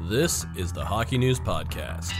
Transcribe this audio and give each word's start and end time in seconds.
This 0.00 0.44
is 0.56 0.72
the 0.72 0.84
Hockey 0.84 1.16
News 1.18 1.38
Podcast. 1.38 2.12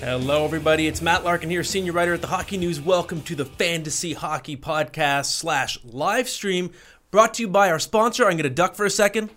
Hello, 0.00 0.44
everybody. 0.44 0.88
It's 0.88 1.00
Matt 1.00 1.22
Larkin 1.22 1.50
here, 1.50 1.62
senior 1.62 1.92
writer 1.92 2.14
at 2.14 2.20
the 2.20 2.26
Hockey 2.26 2.58
News. 2.58 2.80
Welcome 2.80 3.22
to 3.22 3.36
the 3.36 3.44
Fantasy 3.44 4.12
Hockey 4.12 4.56
Podcast 4.56 5.26
slash 5.26 5.78
live 5.84 6.28
stream, 6.28 6.72
brought 7.12 7.34
to 7.34 7.42
you 7.42 7.48
by 7.48 7.70
our 7.70 7.78
sponsor. 7.78 8.24
I'm 8.24 8.32
going 8.32 8.42
to 8.42 8.50
duck 8.50 8.74
for 8.74 8.84
a 8.84 8.90
second. 8.90 9.30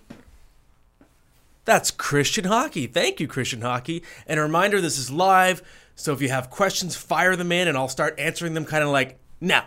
That's 1.64 1.92
Christian 1.92 2.46
Hockey. 2.46 2.88
Thank 2.88 3.20
you, 3.20 3.28
Christian 3.28 3.62
Hockey. 3.62 4.04
And 4.26 4.40
a 4.40 4.44
reminder: 4.44 4.82
this 4.82 4.98
is 4.98 5.12
live, 5.12 5.62
so 5.96 6.14
if 6.14 6.22
you 6.22 6.30
have 6.30 6.50
questions, 6.50 6.96
fire 6.96 7.36
them 7.36 7.52
in, 7.52 7.68
and 7.68 7.78
I'll 7.78 7.88
start 7.88 8.20
answering 8.20 8.54
them 8.54 8.66
kind 8.66 8.84
of 8.84 8.90
like 8.90 9.18
now, 9.40 9.66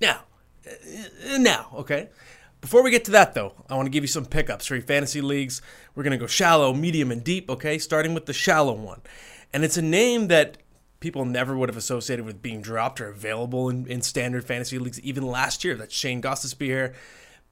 now, 0.00 0.22
uh, 0.66 1.38
now. 1.38 1.68
Okay. 1.74 2.08
Before 2.60 2.82
we 2.82 2.90
get 2.90 3.04
to 3.04 3.12
that, 3.12 3.34
though, 3.34 3.52
I 3.70 3.76
want 3.76 3.86
to 3.86 3.90
give 3.90 4.02
you 4.02 4.08
some 4.08 4.26
pickups 4.26 4.66
for 4.66 4.74
your 4.74 4.82
fantasy 4.82 5.20
leagues. 5.20 5.62
We're 5.94 6.02
going 6.02 6.10
to 6.10 6.18
go 6.18 6.26
shallow, 6.26 6.74
medium, 6.74 7.12
and 7.12 7.22
deep, 7.22 7.48
okay? 7.48 7.78
Starting 7.78 8.14
with 8.14 8.26
the 8.26 8.32
shallow 8.32 8.72
one. 8.72 9.00
And 9.52 9.64
it's 9.64 9.76
a 9.76 9.82
name 9.82 10.26
that 10.28 10.58
people 10.98 11.24
never 11.24 11.56
would 11.56 11.68
have 11.68 11.76
associated 11.76 12.24
with 12.24 12.42
being 12.42 12.60
dropped 12.60 13.00
or 13.00 13.08
available 13.08 13.68
in, 13.68 13.86
in 13.86 14.02
standard 14.02 14.44
fantasy 14.44 14.80
leagues, 14.80 15.00
even 15.02 15.24
last 15.24 15.62
year. 15.62 15.76
That's 15.76 15.94
Shane 15.94 16.20
Gostisbehere. 16.20 16.94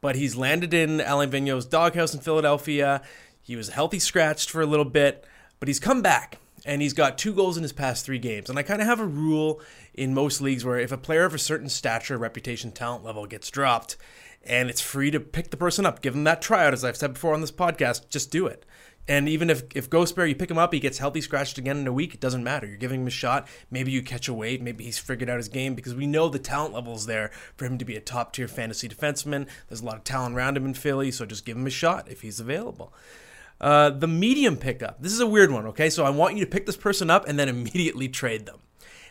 But 0.00 0.16
he's 0.16 0.34
landed 0.34 0.74
in 0.74 1.00
Alain 1.00 1.30
Vigneault's 1.30 1.66
doghouse 1.66 2.12
in 2.12 2.20
Philadelphia. 2.20 3.02
He 3.40 3.54
was 3.54 3.68
healthy 3.68 4.00
scratched 4.00 4.50
for 4.50 4.60
a 4.60 4.66
little 4.66 4.84
bit, 4.84 5.24
but 5.60 5.68
he's 5.68 5.78
come 5.78 6.02
back 6.02 6.40
and 6.64 6.82
he's 6.82 6.92
got 6.92 7.18
two 7.18 7.34
goals 7.34 7.56
in 7.56 7.62
his 7.62 7.72
past 7.72 8.04
three 8.04 8.18
games. 8.18 8.48
And 8.48 8.58
I 8.58 8.62
kind 8.62 8.80
of 8.80 8.88
have 8.88 9.00
a 9.00 9.06
rule 9.06 9.60
in 9.94 10.14
most 10.14 10.40
leagues 10.40 10.64
where 10.64 10.78
if 10.78 10.92
a 10.92 10.98
player 10.98 11.24
of 11.24 11.34
a 11.34 11.38
certain 11.38 11.68
stature, 11.68 12.16
reputation, 12.16 12.72
talent 12.72 13.04
level 13.04 13.26
gets 13.26 13.50
dropped, 13.50 13.96
and 14.44 14.70
it's 14.70 14.80
free 14.80 15.10
to 15.10 15.20
pick 15.20 15.50
the 15.50 15.56
person 15.56 15.84
up, 15.84 16.02
give 16.02 16.14
them 16.14 16.24
that 16.24 16.40
tryout, 16.40 16.72
as 16.72 16.84
I've 16.84 16.96
said 16.96 17.14
before 17.14 17.34
on 17.34 17.40
this 17.40 17.52
podcast, 17.52 18.08
just 18.08 18.30
do 18.30 18.46
it. 18.46 18.64
And 19.08 19.28
even 19.28 19.50
if 19.50 19.62
if 19.74 19.88
Ghost 19.88 20.16
Bear, 20.16 20.26
you 20.26 20.34
pick 20.34 20.50
him 20.50 20.58
up, 20.58 20.72
he 20.72 20.80
gets 20.80 20.98
healthy 20.98 21.20
scratched 21.20 21.58
again 21.58 21.78
in 21.78 21.86
a 21.86 21.92
week. 21.92 22.14
It 22.14 22.20
doesn't 22.20 22.42
matter. 22.42 22.66
You're 22.66 22.76
giving 22.76 23.02
him 23.02 23.06
a 23.06 23.10
shot. 23.10 23.46
Maybe 23.70 23.92
you 23.92 24.02
catch 24.02 24.26
a 24.26 24.34
wave. 24.34 24.60
Maybe 24.60 24.84
he's 24.84 24.98
figured 24.98 25.30
out 25.30 25.36
his 25.36 25.48
game 25.48 25.74
because 25.74 25.94
we 25.94 26.08
know 26.08 26.28
the 26.28 26.40
talent 26.40 26.74
level 26.74 26.94
is 26.94 27.06
there 27.06 27.30
for 27.56 27.66
him 27.66 27.78
to 27.78 27.84
be 27.84 27.96
a 27.96 28.00
top 28.00 28.32
tier 28.32 28.48
fantasy 28.48 28.88
defenseman. 28.88 29.46
There's 29.68 29.80
a 29.80 29.84
lot 29.84 29.96
of 29.96 30.04
talent 30.04 30.34
around 30.34 30.56
him 30.56 30.66
in 30.66 30.74
Philly, 30.74 31.12
so 31.12 31.24
just 31.24 31.46
give 31.46 31.56
him 31.56 31.66
a 31.66 31.70
shot 31.70 32.10
if 32.10 32.22
he's 32.22 32.40
available. 32.40 32.92
Uh, 33.60 33.90
the 33.90 34.06
medium 34.08 34.56
pickup. 34.56 35.00
This 35.00 35.12
is 35.12 35.20
a 35.20 35.26
weird 35.26 35.50
one. 35.50 35.66
Okay, 35.66 35.88
so 35.90 36.04
I 36.04 36.10
want 36.10 36.36
you 36.36 36.44
to 36.44 36.50
pick 36.50 36.66
this 36.66 36.76
person 36.76 37.10
up 37.10 37.26
and 37.26 37.38
then 37.38 37.48
immediately 37.48 38.08
trade 38.08 38.46
them, 38.46 38.58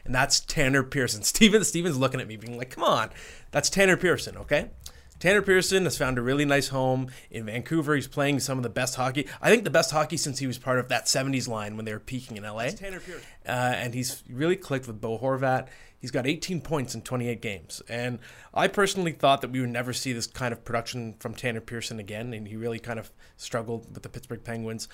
and 0.03 0.13
that's 0.13 0.39
Tanner 0.39 0.83
Pearson. 0.83 1.23
Steven 1.23 1.63
Steven's 1.63 1.97
looking 1.97 2.21
at 2.21 2.27
me, 2.27 2.38
being 2.38 2.57
like, 2.57 2.69
"Come 2.69 2.83
on, 2.83 3.09
that's 3.51 3.69
Tanner 3.69 3.97
Pearson." 3.97 4.38
Okay. 4.38 4.69
Tanner 5.17 5.41
Pearson 5.41 5.85
has 5.85 5.97
found 5.97 6.17
a 6.17 6.21
really 6.21 6.43
nice 6.43 6.67
home 6.67 7.07
in 7.31 7.45
Vancouver. 7.45 7.95
He's 7.95 8.07
playing 8.07 8.41
some 8.41 8.57
of 8.59 8.63
the 8.63 8.69
best 8.69 8.95
hockey. 8.95 9.27
I 9.41 9.49
think 9.49 9.63
the 9.63 9.69
best 9.69 9.91
hockey 9.91 10.17
since 10.17 10.39
he 10.39 10.47
was 10.47 10.57
part 10.57 10.77
of 10.77 10.89
that 10.89 11.05
70s 11.05 11.47
line 11.47 11.77
when 11.77 11.85
they 11.85 11.93
were 11.93 12.01
peaking 12.01 12.35
in 12.35 12.43
LA. 12.43 12.63
That's 12.63 12.79
Tanner 12.79 12.99
Pearson. 12.99 13.23
Uh, 13.47 13.73
and 13.77 13.93
he's 13.93 14.23
really 14.29 14.57
clicked 14.57 14.88
with 14.88 14.99
Bo 14.99 15.17
Horvat. 15.17 15.67
He's 16.05 16.11
got 16.11 16.27
18 16.27 16.61
points 16.61 16.93
in 16.93 17.01
28 17.01 17.41
games. 17.41 17.81
And 17.89 18.19
I 18.53 18.67
personally 18.67 19.11
thought 19.11 19.41
that 19.41 19.49
we 19.49 19.59
would 19.59 19.71
never 19.71 19.91
see 19.91 20.13
this 20.13 20.27
kind 20.27 20.53
of 20.53 20.63
production 20.63 21.15
from 21.17 21.33
Tanner 21.33 21.61
Pearson 21.61 21.97
again. 21.97 22.31
And 22.31 22.47
he 22.47 22.55
really 22.55 22.77
kind 22.77 22.99
of 22.99 23.11
struggled 23.37 23.91
with 23.91 24.03
the 24.03 24.09
Pittsburgh 24.09 24.43
Penguins. 24.43 24.87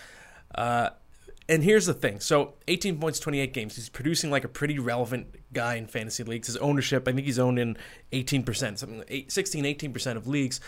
Uh, 0.56 0.92
and 1.50 1.66
here's 1.66 1.86
the 1.86 1.94
thing. 1.94 2.22
So 2.22 2.54
18 2.70 2.98
points, 2.98 3.20
28 3.20 3.52
games. 3.52 3.76
He's 3.76 3.90
producing 3.90 4.32
like 4.32 4.46
a 4.46 4.48
pretty 4.48 4.80
relevant 4.80 5.36
guy 5.52 5.76
in 5.76 5.86
fantasy 5.88 6.24
leagues. 6.24 6.48
His 6.48 6.56
ownership, 6.56 7.06
I 7.10 7.12
think 7.12 7.26
he's 7.26 7.40
owned 7.40 7.60
in 7.60 7.76
18%, 8.14 8.78
something 8.78 9.26
16, 9.28 9.66
18% 9.66 10.16
of 10.16 10.28
leagues. 10.28 10.62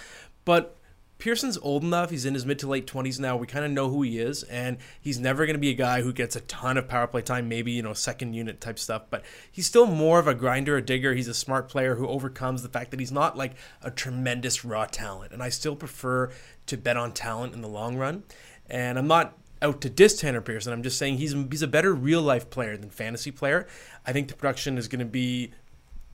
But 0.44 0.78
Pearson's 1.24 1.58
old 1.60 1.84
enough. 1.84 2.10
He's 2.10 2.26
in 2.26 2.34
his 2.34 2.46
mid 2.46 2.60
to 2.60 2.68
late 2.68 2.86
20s 2.86 3.18
now. 3.18 3.38
We 3.38 3.48
kind 3.48 3.64
of 3.64 3.72
know 3.72 3.90
who 3.90 4.02
he 4.02 4.20
is, 4.20 4.44
and 4.44 4.78
he's 5.00 5.22
never 5.22 5.46
going 5.46 5.56
to 5.56 5.60
be 5.60 5.70
a 5.70 5.74
guy 5.74 6.02
who 6.02 6.12
gets 6.12 6.36
a 6.36 6.42
ton 6.42 6.78
of 6.78 6.90
power 6.90 7.08
play 7.08 7.22
time, 7.22 7.48
maybe, 7.48 7.72
you 7.72 7.82
know, 7.82 7.94
second 7.94 8.34
unit 8.34 8.60
type 8.60 8.78
stuff, 8.78 9.04
but 9.10 9.24
he's 9.50 9.66
still 9.66 9.86
more 9.86 10.20
of 10.20 10.28
a 10.28 10.36
grinder, 10.36 10.76
a 10.76 10.82
digger. 10.82 11.14
He's 11.14 11.30
a 11.30 11.34
smart 11.34 11.70
player 11.70 11.96
who 11.96 12.10
overcomes 12.10 12.62
the 12.62 12.68
fact 12.68 12.92
that 12.92 13.00
he's 13.00 13.10
not 13.10 13.38
like 13.38 13.54
a 13.82 13.90
tremendous 13.90 14.66
raw 14.66 14.84
talent. 14.84 15.32
And 15.32 15.42
I 15.42 15.48
still 15.48 15.78
prefer 15.78 16.30
to 16.66 16.76
bet 16.76 16.98
on 16.98 17.14
talent 17.14 17.54
in 17.54 17.62
the 17.62 17.70
long 17.70 17.96
run. 17.96 18.24
And 18.70 19.00
I'm 19.00 19.08
not 19.08 19.38
out 19.62 19.80
to 19.80 19.90
diss 19.90 20.20
Tanner 20.20 20.42
Pearson. 20.42 20.74
I'm 20.74 20.84
just 20.84 20.98
saying 20.98 21.20
he's 21.20 21.34
he's 21.50 21.62
a 21.62 21.68
better 21.68 21.94
real 21.94 22.22
life 22.22 22.50
player 22.50 22.76
than 22.76 22.90
fantasy 22.90 23.32
player. 23.32 23.66
I 24.06 24.12
think 24.12 24.28
the 24.28 24.36
production 24.36 24.78
is 24.78 24.90
going 24.90 25.00
to 25.00 25.06
be 25.06 25.52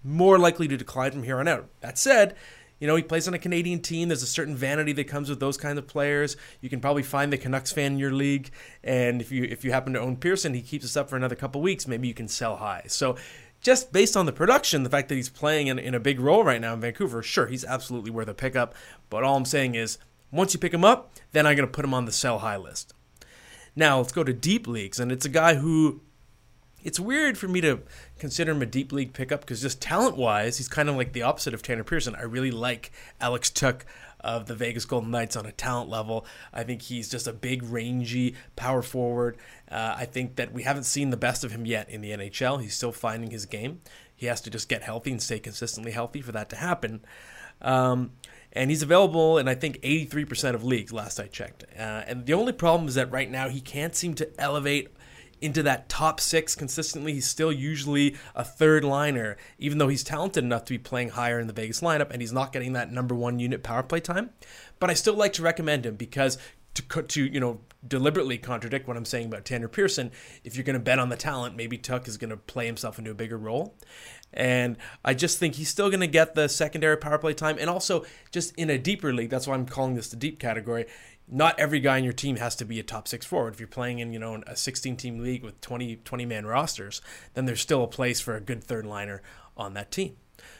more 0.03 0.38
likely 0.38 0.68
to 0.68 0.78
decline 0.78 1.12
from 1.12 1.24
here 1.24 1.40
on 1.40 1.48
out. 1.48 1.68
That 1.81 1.98
said, 1.98 2.36
you 2.79 2.88
know, 2.88 2.95
he 2.95 3.03
plays 3.03 3.28
on 3.28 3.34
a 3.34 3.40
Canadian 3.40 3.81
team. 3.81 4.07
There's 4.07 4.23
a 4.23 4.28
certain 4.28 4.56
vanity 4.56 4.94
that 4.94 5.06
comes 5.06 5.29
with 5.29 5.40
those 5.40 5.57
kinds 5.57 5.78
of 5.78 5.88
players. 5.88 6.38
You 6.62 6.69
can 6.69 6.79
probably 6.79 7.03
find 7.03 7.31
the 7.31 7.38
Canucks 7.38 7.72
fan 7.72 7.94
in 7.94 8.00
your 8.00 8.12
league, 8.12 8.51
and 8.84 9.22
if 9.22 9.31
you 9.31 9.44
if 9.44 9.63
you 9.63 9.72
happen 9.72 9.94
to 9.94 10.00
own 10.00 10.17
Pearson, 10.17 10.53
he 10.53 10.62
keeps 10.62 10.85
us 10.85 10.97
up 10.97 11.09
for 11.09 11.16
another 11.16 11.35
couple 11.35 11.62
weeks. 11.62 11.88
Maybe 11.88 12.07
you 12.07 12.13
can 12.13 12.28
sell 12.28 12.57
high. 12.57 12.84
So. 12.88 13.16
Just 13.62 13.91
based 13.91 14.16
on 14.16 14.25
the 14.25 14.31
production, 14.31 14.84
the 14.84 14.89
fact 14.89 15.09
that 15.09 15.16
he's 15.16 15.28
playing 15.28 15.68
in, 15.68 15.78
in 15.78 15.94
a 15.94 16.00
big 16.00 16.22
role 16.22 16.45
right 16.45 16.62
now 16.62 16.73
in 16.73 16.79
Vancouver, 16.79 17.22
sure, 17.22 17.47
he's 17.47 17.66
absolutely 17.66 18.09
worth 18.09 18.29
a 18.29 18.34
pickup. 18.34 18.73
But 19.09 19.25
all 19.25 19.35
I'm 19.35 19.44
saying 19.44 19.75
is, 19.75 19.97
once 20.31 20.53
you 20.53 20.62
pick 20.62 20.73
him 20.73 20.85
up, 20.85 21.12
then 21.34 21.45
I'm 21.45 21.57
going 21.57 21.68
to 21.68 21.72
put 21.72 21.84
him 21.84 21.94
on 21.94 22.06
the 22.06 22.13
sell 22.13 22.39
high 22.39 22.56
list. 22.56 22.94
Now 23.75 23.97
let's 23.97 24.13
go 24.13 24.23
to 24.23 24.31
deep 24.31 24.66
leagues, 24.66 24.97
and 24.97 25.12
it's 25.12 25.25
a 25.25 25.29
guy 25.29 25.56
who 25.56 26.00
it's 26.84 27.00
weird 27.00 27.38
for 27.38 27.47
me 27.47 27.62
to 27.62 27.81
consider 28.17 28.51
him 28.51 28.62
a 28.62 28.66
deep 28.66 28.91
league 28.91 29.13
pickup 29.13 29.41
because 29.41 29.62
just 29.62 29.81
talent 29.81 30.17
wise, 30.17 30.57
he's 30.57 30.67
kind 30.67 30.90
of 30.90 30.95
like 30.95 31.13
the 31.13 31.23
opposite 31.23 31.53
of 31.53 31.62
Tanner 31.62 31.84
Pearson. 31.84 32.16
I 32.16 32.23
really 32.23 32.51
like 32.51 32.91
Alex 33.19 33.50
Tuch 33.50 33.84
of 34.22 34.47
the 34.47 34.56
Vegas 34.56 34.85
Golden 34.85 35.12
Knights 35.12 35.35
on 35.35 35.45
a 35.45 35.51
talent 35.51 35.89
level. 35.89 36.25
I 36.53 36.63
think 36.63 36.81
he's 36.81 37.09
just 37.09 37.28
a 37.28 37.34
big, 37.34 37.63
rangy 37.63 38.35
power 38.56 38.81
forward. 38.81 39.38
Uh, 39.72 39.95
I 39.97 40.06
think 40.06 40.35
that 40.35 40.53
we 40.53 40.63
haven't 40.63 40.84
seen 40.84 41.09
the 41.09 41.18
best 41.18 41.44
of 41.44 41.51
him 41.51 41.66
yet 41.66 41.89
in 41.89 42.01
the 42.01 42.12
NHL. 42.12 42.62
He's 42.62 42.75
still 42.75 42.91
finding 42.91 43.31
his 43.31 43.45
game. 43.45 43.81
He 44.16 44.25
has 44.25 44.41
to 44.41 44.50
just 44.50 44.68
get 44.68 44.84
healthy 44.84 45.12
and 45.12 45.22
stay 45.22 45.39
consistently 45.39 45.91
healthy 45.91 46.22
for 46.22 46.34
that 46.34 46.50
to 46.50 46.57
happen. 46.57 47.01
Um, 47.62 48.12
and 48.51 48.69
he's 48.69 48.81
available 48.81 49.38
in 49.38 49.47
I 49.47 49.56
think 49.56 49.79
83% 49.81 50.56
of 50.56 50.63
leagues 50.63 50.91
last 50.91 51.19
I 51.19 51.28
checked. 51.28 51.63
Uh, 51.78 52.03
and 52.07 52.25
the 52.25 52.34
only 52.34 52.51
problem 52.51 52.88
is 52.88 52.95
that 52.95 53.12
right 53.12 53.29
now 53.29 53.47
he 53.47 53.62
can't 53.62 53.95
seem 53.95 54.16
to 54.16 54.29
elevate 54.39 54.89
into 55.41 55.63
that 55.63 55.89
top 55.89 56.19
six 56.19 56.55
consistently. 56.55 57.13
He's 57.13 57.27
still 57.27 57.51
usually 57.51 58.16
a 58.35 58.44
third 58.44 58.83
liner, 58.83 59.38
even 59.57 59.77
though 59.77 59.88
he's 59.88 60.03
talented 60.03 60.44
enough 60.44 60.66
to 60.66 60.73
be 60.73 60.77
playing 60.77 61.09
higher 61.09 61.39
in 61.39 61.47
the 61.47 61.53
Vegas 61.53 61.81
lineup, 61.81 62.11
and 62.11 62.22
he's 62.22 62.33
not 62.33 62.51
getting 62.53 62.73
that 62.73 62.91
number 62.91 63.16
one 63.16 63.39
unit 63.39 63.63
power 63.63 63.83
play 63.83 64.00
time. 64.00 64.31
But 64.79 64.89
I 64.89 64.94
still 64.94 65.16
like 65.16 65.33
to 65.33 65.41
recommend 65.41 65.85
him 65.85 65.95
because 65.95 66.38
to 66.75 67.01
to 67.03 67.25
you 67.25 67.39
know 67.39 67.61
deliberately 67.88 68.38
contradict 68.38 68.88
what 68.88 68.97
I'm 68.97 69.05
saying 69.05 69.27
about 69.27 69.45
Tanner 69.45 69.67
Pearson, 69.67 70.11
if 70.44 70.55
you're 70.55 70.66
going 70.66 70.73
to 70.73 70.79
bet 70.79 71.00
on 71.00 71.09
the 71.09 71.16
talent, 71.16 71.56
maybe 71.56 71.77
Tuch 71.77 72.07
is 72.07 72.17
going 72.17 72.29
to 72.29 72.38
play 72.38 72.66
himself 72.66 73.00
into 73.00 73.11
a 73.11 73.16
bigger 73.16 73.38
role. 73.38 73.75
And 74.33 74.77
I 75.03 75.13
just 75.13 75.39
think 75.39 75.56
he's 75.56 75.69
still 75.69 75.89
going 75.89 76.01
to 76.01 76.07
get 76.07 76.35
the 76.35 76.47
secondary 76.50 76.97
power 76.97 77.17
play 77.17 77.33
time. 77.33 77.57
And 77.59 77.69
also, 77.69 78.06
just 78.31 78.53
in 78.56 78.69
a 78.69 78.77
deeper 78.77 79.13
league, 79.13 79.29
that's 79.29 79.47
why 79.47 79.56
I'm 79.56 79.66
calling 79.66 79.95
this 79.95 80.09
the 80.09 80.17
deep 80.17 80.39
category 80.39 80.85
not 81.31 81.59
every 81.59 81.79
guy 81.79 81.97
in 81.97 82.03
your 82.03 82.13
team 82.13 82.38
has 82.38 82.56
to 82.56 82.66
be 82.66 82.79
a 82.79 82.84
top 82.84 83.07
six 83.07 83.25
forward. 83.25 83.53
If 83.53 83.59
you're 83.59 83.67
playing 83.67 84.00
in, 84.00 84.13
you 84.13 84.19
know, 84.19 84.41
a 84.47 84.56
16 84.56 84.97
team 84.97 85.19
league 85.19 85.44
with 85.44 85.62
20, 85.62 85.97
20 85.97 86.25
man 86.25 86.45
rosters, 86.45 87.01
then 87.34 87.45
there's 87.45 87.62
still 87.62 87.84
a 87.84 87.88
place 87.88 88.19
for 88.19 88.35
a 88.35 88.41
good 88.41 88.63
third 88.63 88.85
liner 88.85 89.22
on 89.56 89.73
that 89.75 89.91
team. 89.91 90.16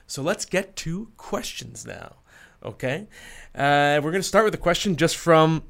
So 0.06 0.22
let's 0.22 0.46
get 0.46 0.76
to 0.78 1.12
questions 1.18 1.86
now. 1.86 2.18
Okay. 2.64 3.08
Uh, 3.56 4.02
we're 4.04 4.12
going 4.12 4.16
to 4.16 4.24
start 4.24 4.46
with 4.46 4.54
a 4.54 4.58
question 4.58 4.98
just 4.98 5.16
from 5.16 5.64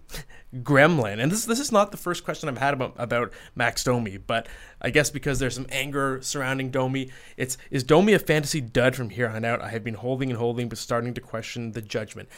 Gremlin. 0.56 1.22
And 1.22 1.32
this, 1.32 1.46
this 1.46 1.60
is 1.60 1.72
not 1.72 1.92
the 1.92 1.98
first 1.98 2.24
question 2.24 2.50
I've 2.50 2.58
had 2.58 2.74
about, 2.74 2.96
about 2.98 3.34
Max 3.56 3.84
Domi, 3.84 4.18
but 4.18 4.48
I 4.82 4.90
guess 4.90 5.12
because 5.12 5.38
there's 5.38 5.54
some 5.54 5.68
anger 5.70 6.20
surrounding 6.22 6.72
Domi, 6.72 7.12
it's 7.38 7.58
is 7.70 7.84
Domi 7.84 8.14
a 8.14 8.20
fantasy 8.20 8.60
dud 8.60 8.96
from 8.96 9.12
here 9.12 9.28
on 9.28 9.46
out? 9.46 9.62
I 9.62 9.70
have 9.70 9.84
been 9.84 9.94
holding 9.94 10.32
and 10.32 10.40
holding, 10.40 10.68
but 10.68 10.80
starting 10.80 11.14
to 11.14 11.22
question 11.22 11.74
the 11.74 11.82
judgment. 11.82 12.30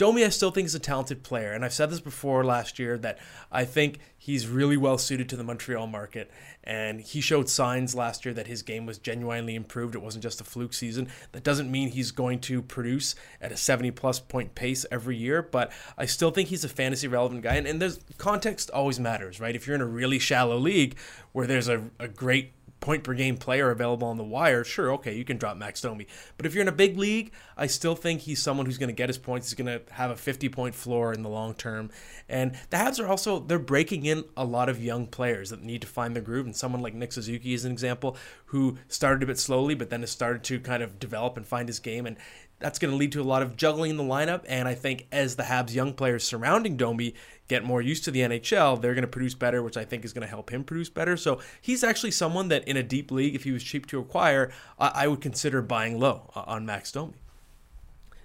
Domi, 0.00 0.24
I 0.24 0.30
still 0.30 0.50
think 0.50 0.64
is 0.64 0.74
a 0.74 0.78
talented 0.78 1.22
player, 1.22 1.52
and 1.52 1.62
I've 1.62 1.74
said 1.74 1.90
this 1.90 2.00
before 2.00 2.42
last 2.42 2.78
year 2.78 2.96
that 2.96 3.18
I 3.52 3.66
think 3.66 3.98
he's 4.16 4.48
really 4.48 4.78
well 4.78 4.96
suited 4.96 5.28
to 5.28 5.36
the 5.36 5.44
Montreal 5.44 5.86
market, 5.86 6.30
and 6.64 7.02
he 7.02 7.20
showed 7.20 7.50
signs 7.50 7.94
last 7.94 8.24
year 8.24 8.32
that 8.32 8.46
his 8.46 8.62
game 8.62 8.86
was 8.86 8.96
genuinely 8.96 9.54
improved. 9.54 9.94
It 9.94 9.98
wasn't 9.98 10.22
just 10.22 10.40
a 10.40 10.44
fluke 10.44 10.72
season. 10.72 11.08
That 11.32 11.42
doesn't 11.42 11.70
mean 11.70 11.90
he's 11.90 12.12
going 12.12 12.38
to 12.40 12.62
produce 12.62 13.14
at 13.42 13.52
a 13.52 13.58
70 13.58 13.90
plus 13.90 14.20
point 14.20 14.54
pace 14.54 14.86
every 14.90 15.18
year, 15.18 15.42
but 15.42 15.70
I 15.98 16.06
still 16.06 16.30
think 16.30 16.48
he's 16.48 16.64
a 16.64 16.70
fantasy 16.70 17.06
relevant 17.06 17.42
guy, 17.42 17.56
and, 17.56 17.66
and 17.66 17.78
there's 17.78 18.00
context 18.16 18.70
always 18.70 18.98
matters, 18.98 19.38
right? 19.38 19.54
If 19.54 19.66
you're 19.66 19.76
in 19.76 19.82
a 19.82 19.86
really 19.86 20.18
shallow 20.18 20.56
league 20.56 20.96
where 21.32 21.46
there's 21.46 21.68
a, 21.68 21.90
a 21.98 22.08
great 22.08 22.54
point 22.80 23.04
per 23.04 23.14
game 23.14 23.36
player 23.36 23.70
available 23.70 24.08
on 24.08 24.16
the 24.16 24.24
wire, 24.24 24.64
sure, 24.64 24.92
okay, 24.92 25.14
you 25.14 25.24
can 25.24 25.36
drop 25.36 25.56
Max 25.56 25.80
Domi. 25.80 26.06
But 26.36 26.46
if 26.46 26.54
you're 26.54 26.62
in 26.62 26.68
a 26.68 26.72
big 26.72 26.96
league, 26.96 27.32
I 27.56 27.66
still 27.66 27.94
think 27.94 28.22
he's 28.22 28.42
someone 28.42 28.66
who's 28.66 28.78
going 28.78 28.88
to 28.88 28.94
get 28.94 29.08
his 29.08 29.18
points. 29.18 29.48
He's 29.48 29.54
going 29.54 29.66
to 29.66 29.92
have 29.92 30.10
a 30.10 30.16
50 30.16 30.48
point 30.48 30.74
floor 30.74 31.12
in 31.12 31.22
the 31.22 31.28
long 31.28 31.54
term. 31.54 31.90
And 32.28 32.52
the 32.70 32.78
Habs 32.78 32.98
are 32.98 33.06
also, 33.06 33.38
they're 33.38 33.58
breaking 33.58 34.06
in 34.06 34.24
a 34.36 34.44
lot 34.44 34.68
of 34.68 34.82
young 34.82 35.06
players 35.06 35.50
that 35.50 35.62
need 35.62 35.82
to 35.82 35.86
find 35.86 36.14
their 36.14 36.22
groove. 36.22 36.46
And 36.46 36.56
someone 36.56 36.82
like 36.82 36.94
Nick 36.94 37.12
Suzuki 37.12 37.54
is 37.54 37.64
an 37.64 37.72
example 37.72 38.16
who 38.46 38.78
started 38.88 39.22
a 39.22 39.26
bit 39.26 39.38
slowly, 39.38 39.74
but 39.74 39.90
then 39.90 40.00
has 40.00 40.10
started 40.10 40.42
to 40.44 40.58
kind 40.60 40.82
of 40.82 40.98
develop 40.98 41.36
and 41.36 41.46
find 41.46 41.68
his 41.68 41.80
game. 41.80 42.06
And 42.06 42.16
that's 42.60 42.78
going 42.78 42.92
to 42.92 42.96
lead 42.96 43.12
to 43.12 43.20
a 43.20 43.24
lot 43.24 43.42
of 43.42 43.56
juggling 43.56 43.90
in 43.90 43.96
the 43.96 44.04
lineup. 44.04 44.44
And 44.46 44.68
I 44.68 44.74
think 44.74 45.08
as 45.10 45.36
the 45.36 45.44
Habs 45.44 45.74
young 45.74 45.94
players 45.94 46.24
surrounding 46.24 46.76
Domi 46.76 47.14
get 47.48 47.64
more 47.64 47.82
used 47.82 48.04
to 48.04 48.10
the 48.10 48.20
NHL, 48.20 48.80
they're 48.80 48.94
going 48.94 49.02
to 49.02 49.08
produce 49.08 49.34
better, 49.34 49.62
which 49.62 49.76
I 49.76 49.84
think 49.84 50.04
is 50.04 50.12
going 50.12 50.22
to 50.22 50.28
help 50.28 50.50
him 50.50 50.62
produce 50.62 50.90
better. 50.90 51.16
So 51.16 51.40
he's 51.60 51.82
actually 51.82 52.12
someone 52.12 52.48
that 52.48 52.68
in 52.68 52.76
a 52.76 52.82
deep 52.82 53.10
league, 53.10 53.34
if 53.34 53.44
he 53.44 53.50
was 53.50 53.64
cheap 53.64 53.86
to 53.86 53.98
acquire, 53.98 54.52
I, 54.78 55.08
would 55.08 55.20
consider 55.20 55.62
buying 55.62 55.98
low 55.98 56.30
uh, 56.36 56.44
on 56.46 56.64
Max 56.64 56.92
Domi. 56.92 57.14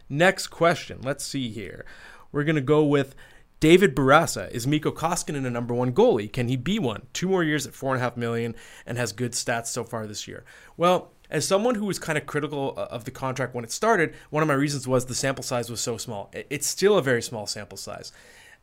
Next 0.10 0.48
question. 0.48 1.00
Let's 1.02 1.26
see 1.26 1.50
here. 1.50 1.86
We're 2.32 2.44
going 2.44 2.56
to 2.56 2.62
go 2.62 2.84
with 2.84 3.16
David 3.60 3.96
Barassa. 3.96 4.52
Is 4.52 4.68
Mikko 4.68 4.92
Koskinen 4.92 5.46
a 5.46 5.50
number 5.50 5.74
one 5.74 5.94
goalie? 5.94 6.32
Can 6.32 6.50
he 6.50 6.58
be 6.58 6.78
one? 6.78 7.08
Two 7.14 7.30
more 7.30 7.44
years 7.44 7.66
at 7.66 7.74
four 7.74 7.94
and 7.94 8.02
a 8.02 8.04
half 8.04 8.18
million 8.18 8.54
and 8.86 8.98
has 8.98 9.12
good 9.12 9.32
stats 9.32 9.68
so 9.68 9.84
far 9.84 10.06
this 10.06 10.28
year. 10.28 10.44
Well, 10.78 11.14
as 11.30 11.48
someone 11.48 11.76
who 11.76 11.86
was 11.86 12.00
kind 12.00 12.18
of 12.18 12.26
critical 12.26 12.74
uh, 12.78 12.88
of 12.92 13.06
the 13.06 13.12
contract 13.12 13.54
when 13.54 13.64
it 13.64 13.72
started, 13.72 14.14
one 14.30 14.44
of 14.44 14.48
my 14.48 14.54
reasons 14.54 14.88
was 14.88 15.06
the 15.06 15.16
sample 15.16 15.44
size 15.44 15.70
was 15.70 15.82
so 15.82 15.98
small. 15.98 16.32
It's 16.34 16.68
still 16.68 16.98
a 16.98 17.02
very 17.02 17.22
small 17.22 17.48
sample 17.48 17.78
size. 17.78 18.12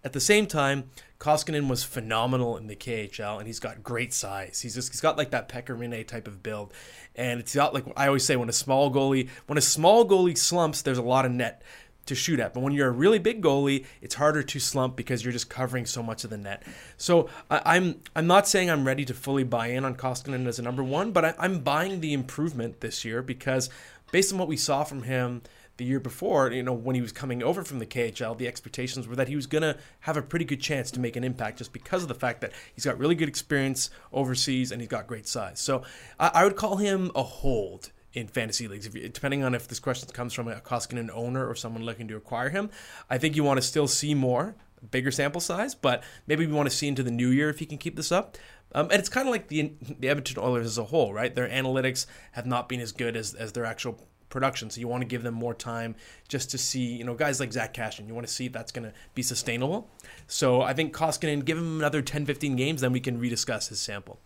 At 0.05 0.13
the 0.13 0.21
same 0.21 0.47
time, 0.47 0.91
Koskinen 1.21 1.69
was 1.69 1.85
phenomenal 1.85 2.57
in 2.57 2.67
the 2.67 2.75
KHL, 2.75 3.39
and 3.39 3.47
he's 3.47 3.61
got 3.61 3.85
great 3.85 4.13
size. 4.13 4.61
He's 4.61 4.75
just 4.75 4.91
he's 4.91 5.01
got 5.01 5.17
like 5.17 5.31
that 5.31 5.49
Pekka 5.49 6.07
type 6.09 6.27
of 6.27 6.43
build, 6.43 6.73
and 7.15 7.39
it's 7.39 7.55
not 7.55 7.73
like 7.73 7.85
I 7.97 8.09
always 8.09 8.25
say 8.25 8.35
when 8.35 8.49
a 8.49 8.53
small 8.53 8.93
goalie 8.93 9.29
when 9.47 9.57
a 9.57 9.63
small 9.63 10.05
goalie 10.05 10.37
slumps, 10.37 10.83
there's 10.83 10.99
a 10.99 11.03
lot 11.03 11.25
of 11.25 11.31
net 11.31 11.63
to 12.07 12.15
shoot 12.15 12.41
at. 12.41 12.55
But 12.55 12.61
when 12.61 12.73
you're 12.73 12.89
a 12.89 12.93
really 12.93 13.19
big 13.19 13.43
goalie, 13.43 13.85
it's 14.01 14.15
harder 14.15 14.43
to 14.43 14.61
slump 14.61 14.97
because 14.97 15.25
you're 15.25 15.33
just 15.33 15.49
covering 15.49 15.87
so 15.87 16.03
much 16.03 16.25
of 16.25 16.31
the 16.31 16.39
net. 16.39 16.63
So 16.97 17.29
I, 17.51 17.77
am 17.77 17.85
I'm, 17.85 18.01
I'm 18.17 18.27
not 18.27 18.49
saying 18.49 18.71
I'm 18.71 18.87
ready 18.87 19.05
to 19.05 19.15
fully 19.15 19.45
buy 19.45 19.69
in 19.69 19.85
on 19.85 19.95
Koskinen 19.95 20.47
as 20.47 20.59
a 20.59 20.63
number 20.63 20.83
one, 20.83 21.13
but 21.13 21.25
I, 21.25 21.35
I'm 21.39 21.61
buying 21.61 22.01
the 22.01 22.13
improvement 22.13 22.81
this 22.81 23.05
year 23.05 23.23
because 23.23 23.71
based 24.11 24.33
on 24.33 24.39
what 24.39 24.49
we 24.49 24.57
saw 24.57 24.85
from 24.85 25.05
him 25.05 25.43
the 25.79 25.85
year 25.85 26.01
before, 26.01 26.53
you 26.53 26.63
know, 26.63 26.73
when 26.73 26.95
he 26.95 27.01
was 27.01 27.13
coming 27.13 27.43
over 27.43 27.65
from 27.65 27.79
the 27.79 27.87
KHL, 27.87 28.37
the 28.37 28.47
expectations 28.47 29.09
were 29.09 29.17
that 29.17 29.29
he 29.29 29.37
was 29.37 29.47
going 29.47 29.63
to 29.63 29.77
have 30.01 30.17
a 30.17 30.23
pretty 30.23 30.45
good 30.45 30.61
chance 30.61 30.91
to 30.91 31.01
make 31.01 31.17
an 31.17 31.25
impact 31.25 31.59
just 31.59 31.73
because 31.73 32.03
of 32.03 32.09
the 32.09 32.15
fact 32.15 32.43
that 32.43 32.53
he's 32.75 32.85
got 32.85 32.99
really 32.99 33.15
good 33.15 33.29
experience 33.29 33.91
overseas 34.13 34.71
and 34.71 34.81
he's 34.81 34.91
got 34.91 35.07
great 35.07 35.27
size. 35.27 35.61
So 35.61 35.83
I, 36.21 36.31
I 36.35 36.45
would 36.45 36.57
call 36.57 36.77
him 36.77 37.11
a 37.15 37.23
hold 37.23 37.91
in 38.15 38.29
fantasy 38.29 38.69
leagues. 38.69 38.87
If 38.87 39.13
depending 39.13 39.45
on 39.45 39.55
if 39.55 39.69
this 39.69 39.81
question 39.81 40.09
comes 40.11 40.33
from 40.33 40.49
a 40.49 40.57
Koskinen 40.57 41.11
owner 41.13 41.47
or 41.47 41.55
someone 41.55 41.85
looking 41.85 42.09
to 42.09 42.17
acquire 42.17 42.51
him, 42.51 42.71
I 43.09 43.19
think 43.19 43.37
you 43.37 43.45
want 43.45 43.59
to 43.59 43.67
still 43.67 43.89
see 43.89 44.15
more, 44.15 44.55
bigger 44.91 45.11
sample 45.11 45.41
size, 45.41 45.75
but 45.75 46.03
maybe 46.27 46.47
we 46.47 46.53
want 46.53 46.69
to 46.69 46.75
see 46.75 46.89
into 46.89 47.03
the 47.03 47.11
new 47.11 47.29
year 47.29 47.49
if 47.49 47.59
he 47.59 47.67
can 47.67 47.79
keep 47.79 47.97
this 47.97 48.13
up. 48.13 48.37
Um, 48.75 48.89
and 48.91 48.95
it's 48.95 49.09
kind 49.09 49.29
of 49.29 49.33
like 49.33 49.49
the 49.49 49.73
the 49.99 50.09
Edmonton 50.09 50.43
Oilers 50.43 50.67
as 50.67 50.79
a 50.79 50.85
whole, 50.85 51.13
right? 51.13 51.35
Their 51.35 51.49
analytics 51.49 52.07
have 52.33 52.47
not 52.47 52.69
been 52.69 52.81
as 52.81 52.93
good 52.93 53.17
as, 53.17 53.35
as 53.35 53.53
their 53.53 53.65
actual 53.65 53.99
production. 54.33 54.71
So 54.71 54.81
you 54.81 54.89
want 54.89 55.03
to 55.03 55.07
give 55.07 55.23
them 55.23 55.35
more 55.35 55.55
time 55.55 55.95
just 56.27 56.51
to 56.51 56.59
see, 56.59 56.97
you 56.97 57.05
know, 57.05 57.15
guys 57.15 57.39
like 57.39 57.53
Zack 57.53 57.75
Kassian, 57.75 58.09
you 58.09 58.15
want 58.15 58.27
to 58.27 58.33
see 58.33 58.47
if 58.47 58.53
that's 58.53 58.73
going 58.73 58.89
to 58.89 58.95
be 59.15 59.23
sustainable. 59.23 59.91
So 60.27 60.63
I 60.63 60.73
think 60.73 60.95
Koskinen, 60.95 61.45
give 61.45 61.59
him 61.59 61.79
another 61.79 62.03
10, 62.03 62.25
15 62.25 62.57
games, 62.57 62.81
then 62.81 62.93
we 62.93 63.01
can 63.01 63.21
rediscuss 63.21 63.69
his 63.69 63.81
sample. 63.81 64.19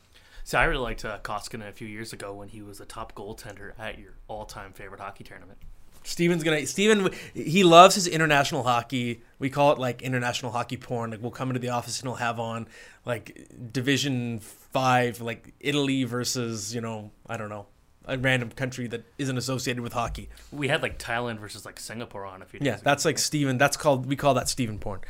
See, 0.47 0.57
I 0.57 0.63
really 0.67 0.81
liked 0.83 1.05
uh, 1.05 1.19
Koskinen 1.25 1.69
a 1.69 1.73
few 1.73 1.89
years 1.89 2.13
ago 2.13 2.33
when 2.33 2.47
he 2.47 2.63
was 2.63 2.79
a 2.79 2.85
top 2.85 3.17
goaltender 3.17 3.73
at 3.81 3.99
your 3.99 4.13
all-time 4.29 4.73
favorite 4.73 5.01
hockey 5.01 5.25
tournament. 5.25 5.59
Steven's 6.05 6.45
gonna 6.45 6.65
Steven 6.67 7.11
he 7.35 7.65
loves 7.65 7.97
his 7.97 8.07
international 8.07 8.63
hockey. 8.63 9.23
We 9.41 9.51
call 9.51 9.73
it 9.73 9.79
like 9.81 10.03
international 10.03 10.53
hockey 10.53 10.77
porn. 10.77 11.11
Like 11.11 11.21
we'll 11.21 11.33
come 11.33 11.51
into 11.51 11.59
the 11.59 11.71
office 11.71 11.99
and 11.99 12.09
he'll 12.09 12.15
have 12.19 12.39
on 12.39 12.69
like 13.05 13.49
division 13.73 14.39
five, 14.39 15.21
like 15.21 15.53
Italy 15.59 16.05
versus, 16.05 16.73
you 16.73 16.81
know, 16.81 17.11
I 17.29 17.37
don't 17.37 17.49
know, 17.49 17.67
a 18.05 18.17
random 18.17 18.51
country 18.51 18.87
that 18.87 19.03
isn't 19.19 19.37
associated 19.37 19.83
with 19.83 19.95
hockey. 19.95 20.29
We 20.53 20.69
had 20.69 20.81
like 20.81 20.97
Thailand 20.97 21.41
versus 21.41 21.65
like 21.67 21.81
Singapore 21.81 22.25
on 22.25 22.41
a 22.41 22.45
few 22.45 22.61
Yeah, 22.63 22.77
that's 22.81 23.05
like 23.05 23.19
Steven. 23.19 23.59
That's 23.59 23.77
called 23.77 24.07
we 24.07 24.15
call 24.15 24.35
that 24.35 24.49
Steven 24.49 24.79
porn. 24.79 25.01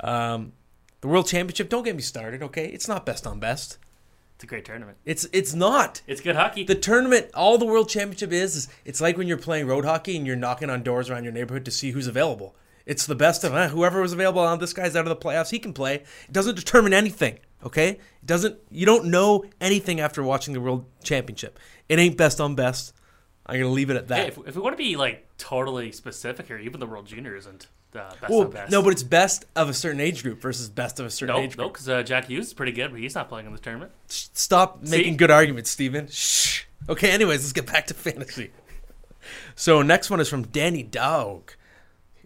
Um, 0.00 0.52
the 1.00 1.08
World 1.08 1.28
Championship. 1.28 1.70
Don't 1.70 1.82
get 1.82 1.96
me 1.96 2.02
started. 2.02 2.42
Okay, 2.42 2.66
it's 2.66 2.88
not 2.88 3.06
best 3.06 3.26
on 3.26 3.40
best. 3.40 3.78
It's 4.42 4.48
a 4.48 4.48
great 4.48 4.64
tournament. 4.64 4.98
It's 5.04 5.24
it's 5.32 5.54
not. 5.54 6.02
It's 6.08 6.20
good 6.20 6.34
hockey. 6.34 6.64
The 6.64 6.74
tournament, 6.74 7.30
all 7.32 7.58
the 7.58 7.64
World 7.64 7.88
Championship 7.88 8.32
is, 8.32 8.56
is 8.56 8.68
it's 8.84 9.00
like 9.00 9.16
when 9.16 9.28
you're 9.28 9.38
playing 9.38 9.68
road 9.68 9.84
hockey 9.84 10.16
and 10.16 10.26
you're 10.26 10.34
knocking 10.34 10.68
on 10.68 10.82
doors 10.82 11.08
around 11.08 11.22
your 11.22 11.32
neighborhood 11.32 11.64
to 11.66 11.70
see 11.70 11.92
who's 11.92 12.08
available. 12.08 12.56
It's 12.84 13.06
the 13.06 13.14
best 13.14 13.44
of 13.44 13.54
eh, 13.54 13.68
whoever 13.68 14.00
was 14.00 14.12
available. 14.12 14.40
On 14.40 14.58
this 14.58 14.72
guy's 14.72 14.96
out 14.96 15.06
of 15.06 15.10
the 15.10 15.24
playoffs. 15.24 15.50
He 15.50 15.60
can 15.60 15.72
play. 15.72 15.94
It 15.94 16.32
doesn't 16.32 16.56
determine 16.56 16.92
anything. 16.92 17.38
Okay, 17.64 17.90
it 17.90 18.26
doesn't. 18.26 18.58
You 18.68 18.84
don't 18.84 19.04
know 19.04 19.44
anything 19.60 20.00
after 20.00 20.24
watching 20.24 20.54
the 20.54 20.60
World 20.60 20.86
Championship. 21.04 21.60
It 21.88 22.00
ain't 22.00 22.16
best 22.16 22.40
on 22.40 22.56
best. 22.56 22.92
I'm 23.46 23.60
gonna 23.60 23.70
leave 23.70 23.90
it 23.90 23.96
at 23.96 24.08
that. 24.08 24.18
Hey, 24.18 24.26
if, 24.26 24.38
if, 24.44 24.56
we 24.56 24.62
want 24.62 24.72
to 24.72 24.82
be 24.82 24.96
like 24.96 25.24
totally 25.38 25.92
specific 25.92 26.48
here, 26.48 26.58
even 26.58 26.80
the 26.80 26.86
World 26.86 27.06
Junior 27.06 27.36
isn't 27.36 27.68
uh, 27.94 28.10
best 28.20 28.30
well, 28.30 28.44
best. 28.44 28.72
No, 28.72 28.82
but 28.82 28.90
it's 28.90 29.02
best 29.02 29.44
of 29.54 29.68
a 29.68 29.74
certain 29.74 30.00
age 30.00 30.22
group 30.22 30.40
versus 30.40 30.68
best 30.68 31.00
of 31.00 31.06
a 31.06 31.10
certain 31.10 31.34
nope, 31.34 31.44
age 31.44 31.56
group. 31.56 31.66
No, 31.66 31.72
because 31.72 31.88
uh, 31.88 32.02
Jack 32.02 32.26
Hughes 32.26 32.48
is 32.48 32.54
pretty 32.54 32.72
good, 32.72 32.90
but 32.90 33.00
he's 33.00 33.14
not 33.14 33.28
playing 33.28 33.46
in 33.46 33.52
this 33.52 33.60
tournament. 33.60 33.92
Stop 34.08 34.86
See? 34.86 34.96
making 34.96 35.16
good 35.16 35.30
arguments, 35.30 35.70
Steven. 35.70 36.08
Shh. 36.08 36.64
Okay, 36.88 37.10
anyways, 37.10 37.40
let's 37.40 37.52
get 37.52 37.66
back 37.66 37.86
to 37.88 37.94
fantasy. 37.94 38.50
So 39.54 39.82
next 39.82 40.10
one 40.10 40.20
is 40.20 40.28
from 40.28 40.42
Danny 40.42 40.82
Dog. 40.82 41.52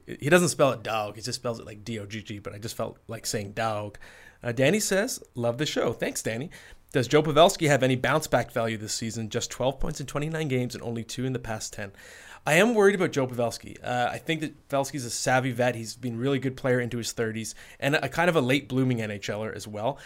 He 0.07 0.31
doesn't 0.31 0.51
spell 0.51 0.73
it 0.73 0.83
dog. 0.83 1.17
He 1.17 1.23
just 1.23 1.41
spells 1.41 1.59
it 1.59 1.67
like 1.67 1.85
D 1.85 1.99
O 1.99 2.07
G 2.07 2.23
G. 2.23 2.39
But 2.39 2.55
I 2.55 2.59
just 2.59 2.77
felt 2.77 2.99
like 3.09 3.27
saying 3.27 3.53
dog. 3.53 3.99
Uh, 4.43 4.53
Danny 4.53 4.79
says, 4.79 5.21
"Love 5.35 5.59
the 5.59 5.67
show. 5.67 5.93
Thanks, 5.93 6.23
Danny. 6.23 6.51
Does 6.93 7.09
Joe 7.09 7.23
Pavelski 7.23 7.67
have 7.69 7.83
any 7.83 7.97
bounce 7.97 8.27
back 8.27 8.53
value 8.53 8.77
this 8.77 8.95
season? 8.95 9.29
Just 9.29 9.51
12 9.51 9.81
points 9.81 10.01
in 10.01 10.07
29 10.07 10.49
games 10.49 10.75
and 10.75 10.83
only 10.83 11.05
two 11.05 11.27
in 11.27 11.33
the 11.33 11.39
past 11.39 11.73
10. 11.75 11.93
I 12.46 12.54
am 12.54 12.75
worried 12.75 12.94
about 12.94 13.10
Joe 13.10 13.26
Pavelski. 13.26 13.76
Uh, 13.82 14.08
I 14.10 14.19
think 14.19 14.40
that 14.40 14.69
Pavelski's 14.69 15.04
a 15.04 15.10
savvy 15.10 15.50
vet. 15.50 15.75
He's 15.75 15.96
been 15.96 16.14
a 16.14 16.19
really 16.19 16.38
good 16.38 16.56
player 16.56 16.78
into 16.78 16.96
his 16.98 17.12
30s 17.12 17.54
and 17.81 17.96
a 17.96 18.08
kind 18.08 18.31
of 18.31 18.37
a 18.37 18.40
late 18.40 18.69
blooming 18.69 18.98
NHLer 18.98 19.54
as 19.54 19.66
well. 19.66 19.98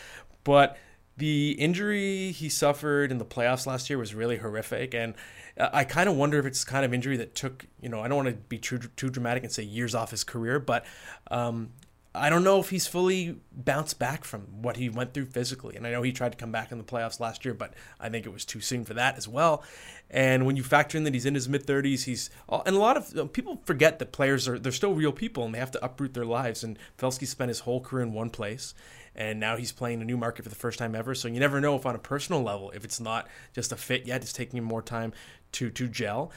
But 0.43 0.79
the 1.19 1.53
injury 1.53 2.33
he 2.33 2.49
suffered 2.49 3.13
in 3.13 3.19
the 3.19 3.27
playoffs 3.27 3.67
last 3.67 3.91
year 3.91 3.99
was 3.99 4.15
really 4.15 4.39
horrific, 4.39 4.95
and 4.95 5.15
I 5.59 5.85
kind 5.85 6.09
of 6.09 6.17
wonder 6.17 6.39
if 6.39 6.47
it's 6.47 6.65
kind 6.65 6.83
of 6.83 6.95
injury 6.95 7.19
that 7.19 7.35
took 7.35 7.67
you 7.83 7.91
know 7.91 8.01
I 8.01 8.09
don't 8.09 8.25
want 8.25 8.29
to 8.29 8.35
be 8.35 8.57
too 8.57 8.79
too 8.79 9.11
dramatic 9.11 9.43
and 9.43 9.53
say 9.53 9.63
years 9.63 9.95
off 9.95 10.11
his 10.11 10.25
career, 10.25 10.59
but 10.59 10.87
um, 11.31 11.73
I 12.13 12.29
don't 12.29 12.43
know 12.43 12.59
if 12.59 12.71
he's 12.71 12.89
fully 12.89 13.37
bounced 13.53 14.01
back 14.01 14.25
from 14.25 14.63
what 14.63 14.77
he 14.77 14.89
went 14.89 15.15
through 15.15 15.27
physically. 15.27 15.77
And 15.77 15.87
I 15.87 15.93
know 15.93 16.03
he 16.03 16.11
tried 16.11 16.33
to 16.33 16.39
come 16.39 16.51
back 16.51 16.73
in 16.73 16.79
the 16.79 16.85
playoffs 16.85 17.21
last 17.21 17.45
year, 17.45 17.55
but 17.55 17.73
I 18.01 18.09
think 18.09 18.27
it 18.27 18.33
was 18.33 18.45
too 18.45 18.61
soon 18.61 18.85
for 18.85 18.95
that 18.95 19.17
as 19.17 19.29
well. 19.29 19.63
And 20.11 20.45
when 20.45 20.57
you 20.57 20.65
factor 20.65 20.99
in 20.99 21.05
that 21.05 21.15
he's 21.15 21.25
in 21.25 21.37
his 21.37 21.49
mid 21.49 21.65
30s, 21.65 22.05
he's 22.05 22.31
and 22.49 22.75
a 22.75 22.81
lot 22.81 22.97
of 22.97 23.33
people 23.33 23.63
forget 23.65 24.01
that 24.01 24.11
players 24.11 24.49
are 24.49 24.59
they're 24.59 24.73
still 24.73 24.95
real 24.95 25.13
people 25.13 25.45
and 25.45 25.55
they 25.55 25.61
have 25.61 25.71
to 25.71 25.85
uproot 25.85 26.15
their 26.15 26.25
lives. 26.25 26.65
And 26.65 26.79
Pavelski 26.99 27.29
spent 27.29 27.49
his 27.49 27.61
whole 27.61 27.81
career 27.81 28.03
in 28.03 28.13
one 28.13 28.31
place, 28.31 28.75
and 29.15 29.39
now 29.39 29.57
he's 29.57 29.71
playing 29.71 30.03
a 30.03 30.05
new 30.05 30.17
market 30.17 30.43
for 30.43 30.49
the 30.49 30.57
first 30.57 30.81
time 30.81 30.97
ever. 30.97 31.15
So 31.15 31.29
you 31.29 31.39
never 31.39 31.61
know 31.61 31.77
if 31.77 31.87
on 31.87 31.95
a 31.95 32.01
personal 32.01 32.43
level, 32.43 32.73
if 32.73 32.85
it's 32.85 32.99
not 32.99 33.29
just 33.55 33.71
a 33.71 33.77
fit 33.77 34.05
yet, 34.05 34.23
it's 34.23 34.33
taking 34.33 34.59
him 34.59 34.65
more 34.65 34.83
time 34.83 35.13
to 35.53 35.71
to 35.71 35.89
gel. 35.89 36.33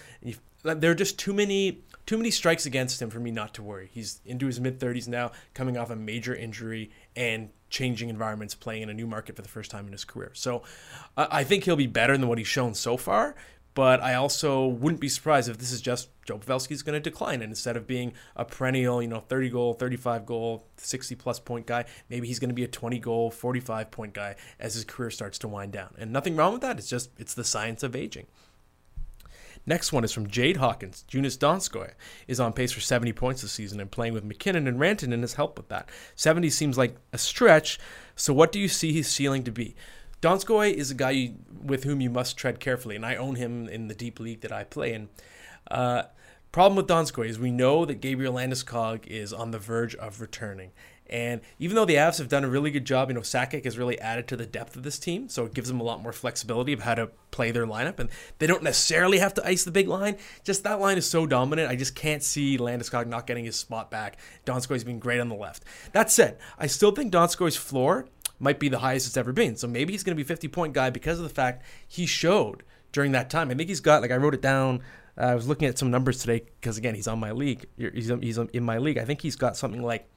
There 0.63 0.91
are 0.91 0.95
just 0.95 1.19
too 1.19 1.33
many 1.33 1.83
too 2.05 2.17
many 2.17 2.31
strikes 2.31 2.65
against 2.65 3.01
him 3.01 3.09
for 3.09 3.19
me 3.19 3.31
not 3.31 3.53
to 3.53 3.63
worry. 3.63 3.89
He's 3.93 4.19
into 4.25 4.45
his 4.45 4.59
mid 4.59 4.79
30s 4.79 5.07
now, 5.07 5.31
coming 5.53 5.77
off 5.77 5.89
a 5.89 5.95
major 5.95 6.35
injury 6.35 6.91
and 7.15 7.49
changing 7.69 8.09
environments, 8.09 8.55
playing 8.55 8.83
in 8.83 8.89
a 8.89 8.93
new 8.93 9.07
market 9.07 9.35
for 9.35 9.41
the 9.41 9.49
first 9.49 9.71
time 9.71 9.85
in 9.85 9.91
his 9.91 10.03
career. 10.05 10.31
So 10.33 10.63
I 11.15 11.43
think 11.43 11.63
he'll 11.63 11.75
be 11.75 11.87
better 11.87 12.17
than 12.17 12.27
what 12.27 12.37
he's 12.37 12.47
shown 12.47 12.73
so 12.73 12.97
far. 12.97 13.35
But 13.75 14.03
I 14.03 14.13
also 14.13 14.67
wouldn't 14.67 15.01
be 15.01 15.09
surprised 15.09 15.49
if 15.49 15.57
this 15.57 15.71
is 15.71 15.81
just 15.81 16.09
Joe 16.25 16.37
Pavelski's 16.37 16.83
going 16.83 16.93
to 16.93 16.99
decline, 16.99 17.41
and 17.41 17.51
instead 17.51 17.75
of 17.75 17.87
being 17.87 18.13
a 18.35 18.45
perennial, 18.45 19.01
you 19.01 19.07
know, 19.07 19.21
30 19.21 19.49
goal, 19.49 19.73
35 19.73 20.27
goal, 20.27 20.67
60 20.77 21.15
plus 21.15 21.39
point 21.39 21.65
guy, 21.65 21.85
maybe 22.07 22.27
he's 22.27 22.37
going 22.37 22.51
to 22.51 22.55
be 22.55 22.63
a 22.63 22.67
20 22.67 22.99
goal, 22.99 23.31
45 23.31 23.89
point 23.89 24.13
guy 24.13 24.35
as 24.59 24.75
his 24.75 24.85
career 24.85 25.09
starts 25.09 25.39
to 25.39 25.47
wind 25.47 25.71
down. 25.71 25.95
And 25.97 26.13
nothing 26.13 26.35
wrong 26.35 26.53
with 26.53 26.61
that. 26.61 26.77
It's 26.77 26.89
just 26.89 27.09
it's 27.17 27.33
the 27.33 27.43
science 27.43 27.81
of 27.81 27.95
aging. 27.95 28.27
Next 29.65 29.93
one 29.93 30.03
is 30.03 30.11
from 30.11 30.27
Jade 30.27 30.57
Hawkins. 30.57 31.05
Joonas 31.09 31.37
Donskoi 31.37 31.91
is 32.27 32.39
on 32.39 32.53
pace 32.53 32.71
for 32.71 32.81
70 32.81 33.13
points 33.13 33.41
this 33.41 33.51
season 33.53 33.79
and 33.79 33.89
playing 33.89 34.13
with 34.13 34.25
MacKinnon 34.25 34.67
and 34.67 34.77
Rantanen 34.79 35.21
has 35.21 35.35
helped 35.35 35.57
with 35.57 35.69
that. 35.69 35.89
70 36.15 36.49
seems 36.49 36.77
like 36.77 36.97
a 37.13 37.17
stretch, 37.17 37.79
so 38.15 38.33
what 38.33 38.51
do 38.51 38.59
you 38.59 38.67
see 38.67 38.91
his 38.91 39.09
ceiling 39.09 39.43
to 39.43 39.51
be? 39.51 39.75
Donskoi 40.21 40.73
is 40.73 40.91
a 40.91 40.95
guy 40.95 41.11
you, 41.11 41.35
with 41.63 41.83
whom 41.83 42.01
you 42.01 42.09
must 42.09 42.37
tread 42.37 42.59
carefully, 42.59 42.95
and 42.95 43.05
I 43.05 43.15
own 43.15 43.35
him 43.35 43.67
in 43.67 43.87
the 43.87 43.95
deep 43.95 44.19
league 44.19 44.41
that 44.41 44.51
I 44.51 44.63
play 44.63 44.93
in. 44.93 45.09
Uh, 45.69 46.03
problem 46.51 46.75
with 46.75 46.87
Donskoi 46.87 47.27
is 47.27 47.39
we 47.39 47.51
know 47.51 47.85
that 47.85 47.95
Gabriel 47.95 48.35
Landeskog 48.35 49.05
is 49.07 49.33
on 49.33 49.51
the 49.51 49.59
verge 49.59 49.95
of 49.95 50.21
returning. 50.21 50.71
And 51.13 51.41
even 51.59 51.75
though 51.75 51.85
the 51.85 51.93
Avs 51.93 52.17
have 52.17 52.27
done 52.27 52.43
a 52.43 52.49
really 52.49 52.71
good 52.71 52.85
job, 52.85 53.09
you 53.09 53.13
know, 53.13 53.21
Sakic 53.21 53.65
has 53.65 53.77
really 53.77 53.99
added 53.99 54.27
to 54.29 54.35
the 54.35 54.47
depth 54.47 54.75
of 54.75 54.81
this 54.81 54.97
team, 54.97 55.29
so 55.29 55.45
it 55.45 55.53
gives 55.53 55.67
them 55.67 55.79
a 55.79 55.83
lot 55.83 56.01
more 56.01 56.11
flexibility 56.11 56.73
of 56.73 56.81
how 56.81 56.95
to 56.95 57.11
play 57.29 57.51
their 57.51 57.67
lineup, 57.67 57.99
and 57.99 58.09
they 58.39 58.47
don't 58.47 58.63
necessarily 58.63 59.19
have 59.19 59.35
to 59.35 59.47
ice 59.47 59.63
the 59.63 59.69
big 59.69 59.87
line. 59.87 60.17
Just 60.43 60.63
that 60.63 60.79
line 60.79 60.97
is 60.97 61.07
so 61.07 61.27
dominant, 61.27 61.69
I 61.69 61.75
just 61.75 61.93
can't 61.93 62.23
see 62.23 62.57
Landeskog 62.57 63.05
not 63.05 63.27
getting 63.27 63.45
his 63.45 63.55
spot 63.55 63.91
back. 63.91 64.17
Donskoi's 64.43 64.83
been 64.83 64.97
great 64.97 65.19
on 65.19 65.29
the 65.29 65.35
left. 65.35 65.63
That 65.91 66.09
said, 66.09 66.39
I 66.57 66.65
still 66.65 66.91
think 66.91 67.13
Donskoi's 67.13 67.55
floor 67.55 68.07
might 68.39 68.59
be 68.59 68.67
the 68.67 68.79
highest 68.79 69.05
it's 69.05 69.15
ever 69.15 69.31
been. 69.31 69.55
So 69.55 69.67
maybe 69.67 69.93
he's 69.93 70.03
going 70.03 70.17
to 70.17 70.21
be 70.21 70.25
a 70.25 70.27
50 70.27 70.47
point 70.47 70.73
guy 70.73 70.89
because 70.89 71.19
of 71.19 71.23
the 71.23 71.33
fact 71.33 71.63
he 71.87 72.07
showed 72.07 72.63
during 72.91 73.11
that 73.11 73.29
time. 73.29 73.51
I 73.51 73.53
think 73.53 73.69
he's 73.69 73.81
got 73.81 74.01
like 74.01 74.11
I 74.11 74.17
wrote 74.17 74.33
it 74.33 74.41
down. 74.41 74.81
Uh, 75.15 75.25
I 75.25 75.35
was 75.35 75.47
looking 75.47 75.67
at 75.67 75.77
some 75.77 75.91
numbers 75.91 76.19
today 76.19 76.43
because 76.59 76.77
again 76.77 76.95
he's 76.95 77.07
on 77.07 77.19
my 77.19 77.31
league. 77.31 77.65
He's 77.77 78.07
he's 78.07 78.37
in 78.37 78.63
my 78.63 78.79
league. 78.79 78.97
I 78.97 79.05
think 79.05 79.21
he's 79.21 79.35
got 79.35 79.55
something 79.55 79.83
like 79.83 80.07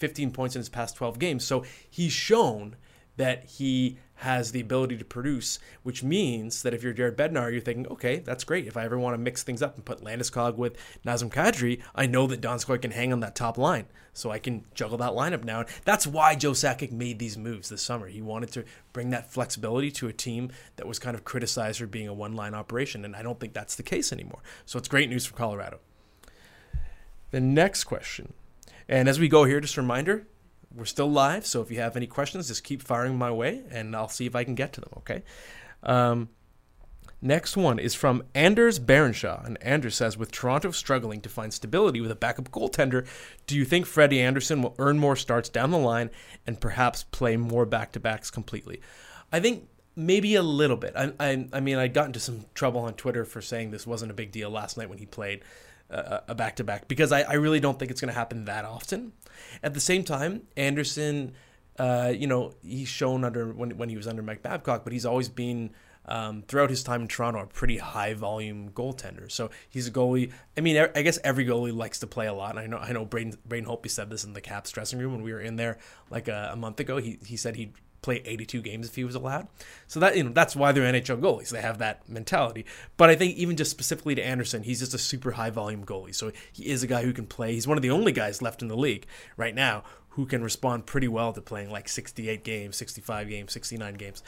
15 0.00 0.32
points 0.32 0.56
in 0.56 0.60
his 0.60 0.68
past 0.68 0.96
12 0.96 1.18
games. 1.18 1.44
So 1.44 1.64
he's 1.88 2.12
shown 2.12 2.76
that 3.16 3.44
he 3.44 3.98
has 4.14 4.52
the 4.52 4.60
ability 4.60 4.96
to 4.96 5.04
produce, 5.04 5.58
which 5.82 6.02
means 6.02 6.62
that 6.62 6.74
if 6.74 6.82
you're 6.82 6.92
Jared 6.92 7.16
Bednar, 7.16 7.50
you're 7.50 7.60
thinking, 7.60 7.86
okay, 7.86 8.18
that's 8.18 8.44
great. 8.44 8.66
If 8.66 8.76
I 8.76 8.84
ever 8.84 8.98
want 8.98 9.14
to 9.14 9.18
mix 9.18 9.42
things 9.42 9.62
up 9.62 9.76
and 9.76 9.84
put 9.84 10.02
Landeskog 10.02 10.56
with 10.56 10.76
Nazem 11.06 11.30
Kadri, 11.30 11.82
I 11.94 12.06
know 12.06 12.26
that 12.26 12.40
Donskoi 12.40 12.80
can 12.80 12.90
hang 12.90 13.12
on 13.12 13.20
that 13.20 13.34
top 13.34 13.56
line. 13.56 13.86
So 14.12 14.30
I 14.30 14.38
can 14.38 14.64
juggle 14.74 14.98
that 14.98 15.12
lineup 15.12 15.44
now. 15.44 15.60
And 15.60 15.68
That's 15.84 16.06
why 16.06 16.34
Joe 16.34 16.52
Sakic 16.52 16.92
made 16.92 17.18
these 17.18 17.38
moves 17.38 17.68
this 17.68 17.82
summer. 17.82 18.08
He 18.08 18.20
wanted 18.20 18.52
to 18.52 18.64
bring 18.92 19.10
that 19.10 19.32
flexibility 19.32 19.90
to 19.92 20.08
a 20.08 20.12
team 20.12 20.50
that 20.76 20.86
was 20.86 20.98
kind 20.98 21.14
of 21.14 21.24
criticized 21.24 21.78
for 21.78 21.86
being 21.86 22.08
a 22.08 22.14
one 22.14 22.34
line 22.34 22.54
operation. 22.54 23.04
And 23.04 23.14
I 23.14 23.22
don't 23.22 23.38
think 23.38 23.52
that's 23.52 23.76
the 23.76 23.82
case 23.82 24.12
anymore. 24.12 24.40
So 24.66 24.78
it's 24.78 24.88
great 24.88 25.08
news 25.08 25.26
for 25.26 25.34
Colorado. 25.34 25.78
The 27.30 27.40
next 27.40 27.84
question. 27.84 28.32
And 28.90 29.08
as 29.08 29.20
we 29.20 29.28
go 29.28 29.44
here, 29.44 29.60
just 29.60 29.76
a 29.76 29.80
reminder 29.80 30.26
we're 30.74 30.84
still 30.84 31.10
live, 31.10 31.46
so 31.46 31.62
if 31.62 31.70
you 31.70 31.80
have 31.80 31.96
any 31.96 32.06
questions, 32.06 32.48
just 32.48 32.64
keep 32.64 32.82
firing 32.82 33.16
my 33.16 33.30
way, 33.30 33.62
and 33.70 33.96
I'll 33.96 34.08
see 34.08 34.26
if 34.26 34.36
I 34.36 34.44
can 34.44 34.54
get 34.54 34.72
to 34.74 34.80
them. 34.80 34.90
Okay. 34.98 35.22
Um, 35.82 36.28
next 37.22 37.56
one 37.56 37.78
is 37.78 37.94
from 37.94 38.24
Anders 38.34 38.78
Berenshaw, 38.78 39.44
and 39.44 39.60
Anders 39.62 39.96
says, 39.96 40.16
with 40.16 40.30
Toronto 40.30 40.70
struggling 40.70 41.20
to 41.22 41.28
find 41.28 41.52
stability 41.52 42.00
with 42.00 42.10
a 42.10 42.16
backup 42.16 42.50
goaltender, 42.50 43.06
do 43.46 43.56
you 43.56 43.64
think 43.64 43.86
Freddie 43.86 44.20
Andersen 44.20 44.62
will 44.62 44.74
earn 44.78 44.98
more 44.98 45.16
starts 45.16 45.48
down 45.48 45.70
the 45.70 45.78
line 45.78 46.10
and 46.46 46.60
perhaps 46.60 47.04
play 47.04 47.36
more 47.36 47.66
back-to-backs 47.66 48.30
completely? 48.30 48.80
I 49.32 49.40
think 49.40 49.68
maybe 49.96 50.34
a 50.34 50.42
little 50.42 50.76
bit. 50.76 50.94
I, 50.96 51.12
I, 51.18 51.48
I 51.52 51.60
mean, 51.60 51.78
I 51.78 51.88
got 51.88 52.06
into 52.06 52.20
some 52.20 52.44
trouble 52.54 52.80
on 52.82 52.94
Twitter 52.94 53.24
for 53.24 53.40
saying 53.40 53.70
this 53.70 53.86
wasn't 53.86 54.10
a 54.10 54.14
big 54.14 54.32
deal 54.32 54.50
last 54.50 54.76
night 54.76 54.88
when 54.88 54.98
he 54.98 55.06
played 55.06 55.42
a 55.90 56.34
back 56.34 56.56
to 56.56 56.64
back 56.64 56.88
because 56.88 57.12
I, 57.12 57.22
I 57.22 57.34
really 57.34 57.60
don't 57.60 57.78
think 57.78 57.90
it's 57.90 58.00
going 58.00 58.12
to 58.12 58.18
happen 58.18 58.44
that 58.44 58.64
often. 58.64 59.12
At 59.62 59.74
the 59.74 59.80
same 59.80 60.04
time, 60.04 60.42
Andersen, 60.56 61.32
uh, 61.78 62.12
you 62.16 62.26
know, 62.26 62.54
he's 62.62 62.88
shown 62.88 63.24
under 63.24 63.52
when 63.52 63.76
when 63.76 63.88
he 63.88 63.96
was 63.96 64.06
under 64.06 64.22
Mike 64.22 64.42
Babcock, 64.42 64.84
but 64.84 64.92
he's 64.92 65.06
always 65.06 65.28
been. 65.28 65.70
Um, 66.06 66.42
throughout 66.48 66.70
his 66.70 66.82
time 66.82 67.02
in 67.02 67.08
Toronto, 67.08 67.40
a 67.40 67.46
pretty 67.46 67.76
high 67.76 68.14
volume 68.14 68.70
goaltender. 68.70 69.30
So 69.30 69.50
he's 69.68 69.86
a 69.86 69.92
goalie. 69.92 70.32
I 70.56 70.60
mean, 70.62 70.88
I 70.96 71.02
guess 71.02 71.18
every 71.22 71.44
goalie 71.44 71.76
likes 71.76 72.00
to 72.00 72.06
play 72.06 72.26
a 72.26 72.32
lot. 72.32 72.52
And 72.52 72.58
I 72.58 72.66
know, 72.66 72.78
I 72.78 72.90
know. 72.92 73.04
Braden 73.04 73.38
Braden 73.44 73.68
Holtby 73.68 73.90
said 73.90 74.10
this 74.10 74.24
in 74.24 74.32
the 74.32 74.40
Caps 74.40 74.72
dressing 74.72 74.98
room 74.98 75.12
when 75.12 75.22
we 75.22 75.32
were 75.32 75.40
in 75.40 75.56
there 75.56 75.78
like 76.08 76.26
a, 76.26 76.50
a 76.52 76.56
month 76.56 76.80
ago. 76.80 76.96
He 76.96 77.18
he 77.24 77.36
said 77.36 77.54
he'd 77.54 77.74
play 78.02 78.22
82 78.24 78.62
games 78.62 78.88
if 78.88 78.94
he 78.94 79.04
was 79.04 79.14
allowed. 79.14 79.48
So 79.86 80.00
that 80.00 80.16
you 80.16 80.24
know 80.24 80.30
that's 80.30 80.56
why 80.56 80.72
they're 80.72 80.90
NHL 80.90 81.20
goalies. 81.20 81.50
They 81.50 81.60
have 81.60 81.78
that 81.78 82.08
mentality. 82.08 82.64
But 82.96 83.10
I 83.10 83.16
think 83.16 83.36
even 83.36 83.56
just 83.56 83.70
specifically 83.70 84.14
to 84.14 84.24
Andersen, 84.24 84.62
he's 84.62 84.80
just 84.80 84.94
a 84.94 84.98
super 84.98 85.32
high 85.32 85.50
volume 85.50 85.84
goalie. 85.84 86.14
So 86.14 86.32
he 86.52 86.68
is 86.68 86.82
a 86.82 86.86
guy 86.86 87.02
who 87.02 87.12
can 87.12 87.26
play. 87.26 87.54
He's 87.54 87.66
one 87.66 87.78
of 87.78 87.82
the 87.82 87.90
only 87.90 88.12
guys 88.12 88.42
left 88.42 88.62
in 88.62 88.68
the 88.68 88.76
league 88.76 89.06
right 89.36 89.54
now 89.54 89.84
who 90.10 90.26
can 90.26 90.42
respond 90.42 90.86
pretty 90.86 91.08
well 91.08 91.32
to 91.32 91.40
playing 91.40 91.70
like 91.70 91.88
68 91.88 92.42
games, 92.42 92.76
65 92.76 93.28
games, 93.28 93.52
69 93.52 93.94
games. 93.94 94.22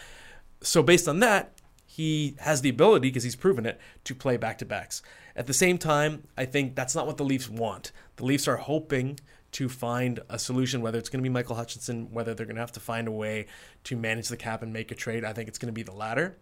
So 0.61 0.83
based 0.83 1.09
on 1.09 1.19
that, 1.21 1.53
he 1.85 2.37
has 2.39 2.63
the 2.63 2.71
ability 2.71 3.09
because 3.09 3.25
he's 3.25 3.37
proven 3.37 3.67
it 3.67 3.79
to 4.05 4.15
play 4.15 4.37
back 4.37 4.59
to 4.59 4.65
backs. 4.65 5.03
At 5.35 5.47
the 5.47 5.53
same 5.53 5.77
time, 5.77 6.27
I 6.37 6.45
think 6.45 6.75
that's 6.75 6.95
not 6.95 7.07
what 7.07 7.17
the 7.17 7.25
Leafs 7.25 7.51
want. 7.51 7.93
The 8.17 8.25
Leafs 8.25 8.49
are 8.49 8.57
hoping 8.57 9.19
to 9.53 9.69
find 9.69 10.21
a 10.29 10.39
solution, 10.39 10.81
whether 10.81 10.99
it's 10.99 11.09
going 11.09 11.21
to 11.21 11.23
be 11.23 11.33
Michael 11.33 11.57
Hutchinson, 11.57 12.09
whether 12.11 12.35
they're 12.35 12.47
going 12.47 12.57
to 12.57 12.63
have 12.63 12.73
to 12.73 12.81
find 12.81 13.07
a 13.07 13.13
way 13.13 13.47
to 13.85 13.97
manage 13.97 14.29
the 14.29 14.37
cap 14.37 14.63
and 14.63 14.73
make 14.73 14.91
a 14.91 14.95
trade. 14.95 15.25
I 15.25 15.33
think 15.33 15.49
it's 15.49 15.59
going 15.59 15.69
to 15.69 15.73
be 15.73 15.83
the 15.83 15.93
latter. 15.93 16.37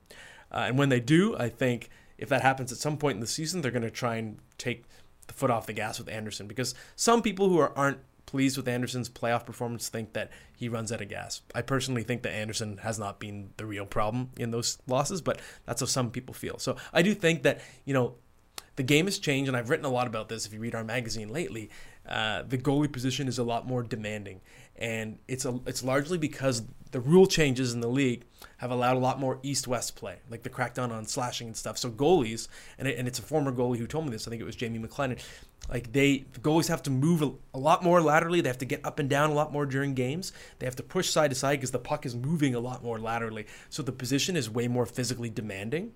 Uh, 0.52 0.64
and 0.68 0.78
when 0.78 0.88
they 0.88 1.00
do, 1.00 1.36
I 1.36 1.48
think 1.48 1.90
if 2.18 2.28
that 2.28 2.42
happens 2.42 2.72
at 2.72 2.78
some 2.78 2.96
point 2.96 3.16
in 3.16 3.20
the 3.20 3.26
season, 3.26 3.60
they're 3.60 3.70
going 3.70 3.82
to 3.82 3.90
try 3.90 4.16
and 4.16 4.38
take 4.58 4.84
the 5.26 5.34
foot 5.34 5.50
off 5.50 5.66
the 5.66 5.72
gas 5.72 5.98
with 5.98 6.08
Andersen 6.08 6.46
because 6.46 6.74
some 6.96 7.22
people 7.22 7.48
who 7.48 7.58
are, 7.58 7.76
aren't 7.76 7.98
pleased 8.26 8.56
with 8.56 8.68
Andersen's 8.68 9.08
playoff 9.08 9.44
performance 9.44 9.88
think 9.88 10.12
that 10.12 10.30
he 10.56 10.68
runs 10.68 10.92
out 10.92 11.00
of 11.00 11.08
gas. 11.08 11.42
I 11.52 11.62
personally 11.62 12.04
think 12.04 12.22
that 12.22 12.32
Andersen 12.32 12.78
has 12.78 12.98
not 12.98 13.18
been 13.18 13.50
the 13.56 13.66
real 13.66 13.86
problem 13.86 14.30
in 14.36 14.52
those 14.52 14.78
losses, 14.86 15.20
but 15.20 15.40
that's 15.66 15.80
how 15.80 15.86
some 15.86 16.10
people 16.10 16.32
feel. 16.32 16.58
So 16.58 16.76
I 16.92 17.02
do 17.02 17.12
think 17.14 17.42
that, 17.42 17.60
you 17.84 17.94
know, 17.94 18.14
the 18.80 18.84
game 18.84 19.04
has 19.04 19.18
changed, 19.18 19.46
and 19.46 19.54
I've 19.58 19.68
written 19.68 19.84
a 19.84 19.90
lot 19.90 20.06
about 20.06 20.30
this 20.30 20.46
if 20.46 20.54
you 20.54 20.58
read 20.58 20.74
our 20.74 20.84
magazine 20.84 21.28
lately. 21.28 21.68
Uh, 22.08 22.44
the 22.48 22.56
goalie 22.56 22.90
position 22.90 23.28
is 23.28 23.36
a 23.36 23.44
lot 23.44 23.66
more 23.66 23.82
demanding, 23.82 24.40
and 24.76 25.18
it's 25.28 25.44
a 25.44 25.60
it's 25.66 25.84
largely 25.84 26.16
because 26.16 26.62
the 26.90 26.98
rule 26.98 27.26
changes 27.26 27.74
in 27.74 27.80
the 27.80 27.88
league 27.88 28.24
have 28.56 28.70
allowed 28.70 28.96
a 28.96 28.98
lot 28.98 29.20
more 29.20 29.38
east-west 29.42 29.96
play, 29.96 30.16
like 30.30 30.44
the 30.44 30.48
crackdown 30.48 30.90
on 30.92 31.04
slashing 31.04 31.46
and 31.46 31.54
stuff. 31.54 31.76
So 31.76 31.90
goalies, 31.90 32.48
and 32.78 32.88
it, 32.88 32.98
and 32.98 33.06
it's 33.06 33.18
a 33.18 33.22
former 33.22 33.52
goalie 33.52 33.76
who 33.76 33.86
told 33.86 34.06
me 34.06 34.12
this. 34.12 34.26
I 34.26 34.30
think 34.30 34.40
it 34.40 34.46
was 34.46 34.56
Jamie 34.56 34.78
McLennan. 34.78 35.20
Like 35.68 35.92
they, 35.92 36.24
the 36.32 36.40
goalies 36.40 36.68
have 36.68 36.82
to 36.84 36.90
move 36.90 37.20
a, 37.20 37.32
a 37.52 37.58
lot 37.58 37.84
more 37.84 38.00
laterally. 38.00 38.40
They 38.40 38.48
have 38.48 38.56
to 38.58 38.64
get 38.64 38.82
up 38.82 38.98
and 38.98 39.10
down 39.10 39.28
a 39.28 39.34
lot 39.34 39.52
more 39.52 39.66
during 39.66 39.92
games. 39.92 40.32
They 40.58 40.64
have 40.64 40.76
to 40.76 40.82
push 40.82 41.10
side 41.10 41.28
to 41.32 41.36
side 41.36 41.58
because 41.58 41.70
the 41.70 41.78
puck 41.78 42.06
is 42.06 42.16
moving 42.16 42.54
a 42.54 42.60
lot 42.60 42.82
more 42.82 42.98
laterally. 42.98 43.44
So 43.68 43.82
the 43.82 43.92
position 43.92 44.36
is 44.36 44.48
way 44.48 44.68
more 44.68 44.86
physically 44.86 45.28
demanding 45.28 45.92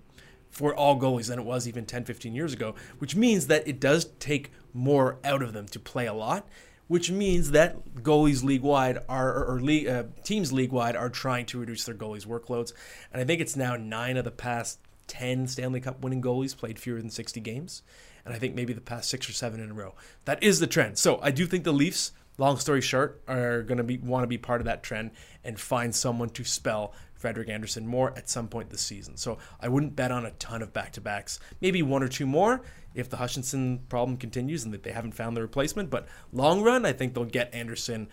for 0.55 0.73
all 0.73 0.97
goalies 0.97 1.27
than 1.27 1.37
it 1.37 1.43
was 1.43 1.67
even 1.67 1.85
10, 1.85 2.05
15 2.05 2.33
years 2.33 2.53
ago, 2.53 2.75
which 2.99 3.13
means 3.13 3.47
that 3.47 3.67
it 3.67 3.77
does 3.77 4.05
take 4.19 4.51
more 4.73 5.17
out 5.25 5.43
of 5.43 5.51
them 5.51 5.67
to 5.67 5.77
play 5.81 6.05
a 6.05 6.13
lot, 6.13 6.47
which 6.87 7.11
means 7.11 7.51
that 7.51 7.93
goalies 7.95 8.41
league 8.41 8.61
wide 8.61 8.99
are, 9.09 9.33
or, 9.33 9.55
or 9.55 9.59
league, 9.59 9.85
uh, 9.85 10.03
teams 10.23 10.53
league 10.53 10.71
wide 10.71 10.95
are 10.95 11.09
trying 11.09 11.45
to 11.45 11.59
reduce 11.59 11.83
their 11.83 11.93
goalies' 11.93 12.25
workloads. 12.25 12.71
And 13.11 13.21
I 13.21 13.25
think 13.25 13.41
it's 13.41 13.57
now 13.57 13.75
nine 13.75 14.15
of 14.15 14.23
the 14.23 14.31
past 14.31 14.79
10 15.07 15.47
Stanley 15.47 15.81
Cup 15.81 16.01
winning 16.01 16.21
goalies 16.21 16.55
played 16.55 16.79
fewer 16.79 17.01
than 17.01 17.09
60 17.09 17.41
games. 17.41 17.83
And 18.23 18.33
I 18.33 18.39
think 18.39 18.55
maybe 18.55 18.71
the 18.71 18.79
past 18.79 19.09
six 19.09 19.29
or 19.29 19.33
seven 19.33 19.59
in 19.59 19.71
a 19.71 19.73
row. 19.73 19.93
That 20.23 20.41
is 20.41 20.61
the 20.61 20.67
trend. 20.67 20.97
So 20.97 21.19
I 21.21 21.31
do 21.31 21.45
think 21.45 21.65
the 21.65 21.73
Leafs 21.73 22.13
long 22.37 22.57
story 22.57 22.81
short, 22.81 23.21
are 23.27 23.61
going 23.61 23.77
to 23.77 23.83
be 23.83 23.97
want 23.97 24.23
to 24.23 24.27
be 24.27 24.37
part 24.37 24.61
of 24.61 24.65
that 24.65 24.83
trend 24.83 25.11
and 25.43 25.59
find 25.59 25.93
someone 25.93 26.29
to 26.29 26.43
spell 26.43 26.93
Frederik 27.25 27.49
Andersen 27.49 27.87
more 27.87 28.15
at 28.15 28.29
some 28.29 28.47
point 28.47 28.69
this 28.69 28.81
season. 28.81 29.17
So 29.17 29.39
I 29.59 29.67
wouldn't 29.67 29.95
bet 29.95 30.11
on 30.11 30.27
a 30.27 30.31
ton 30.33 30.61
of 30.61 30.73
back 30.73 30.91
to 30.91 31.01
backs. 31.01 31.39
Maybe 31.59 31.81
one 31.81 32.03
or 32.03 32.07
two 32.07 32.27
more 32.27 32.61
if 32.93 33.09
the 33.09 33.17
Hutchinson 33.17 33.79
problem 33.89 34.15
continues 34.15 34.63
and 34.63 34.71
that 34.75 34.83
they 34.83 34.91
haven't 34.91 35.13
found 35.13 35.35
the 35.35 35.41
replacement. 35.41 35.89
But 35.89 36.07
long 36.31 36.61
run, 36.61 36.85
I 36.85 36.93
think 36.93 37.15
they'll 37.15 37.25
get 37.25 37.51
Andersen 37.51 38.09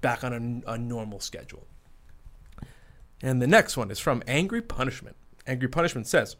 back 0.00 0.24
on 0.24 0.62
a, 0.66 0.72
a 0.72 0.78
normal 0.78 1.20
schedule. 1.20 1.66
And 3.20 3.42
the 3.42 3.46
next 3.46 3.76
one 3.76 3.90
is 3.90 3.98
from 3.98 4.22
Angry 4.26 4.62
Punishment. 4.62 5.16
Angry 5.46 5.68
Punishment 5.68 6.06
says, 6.06 6.36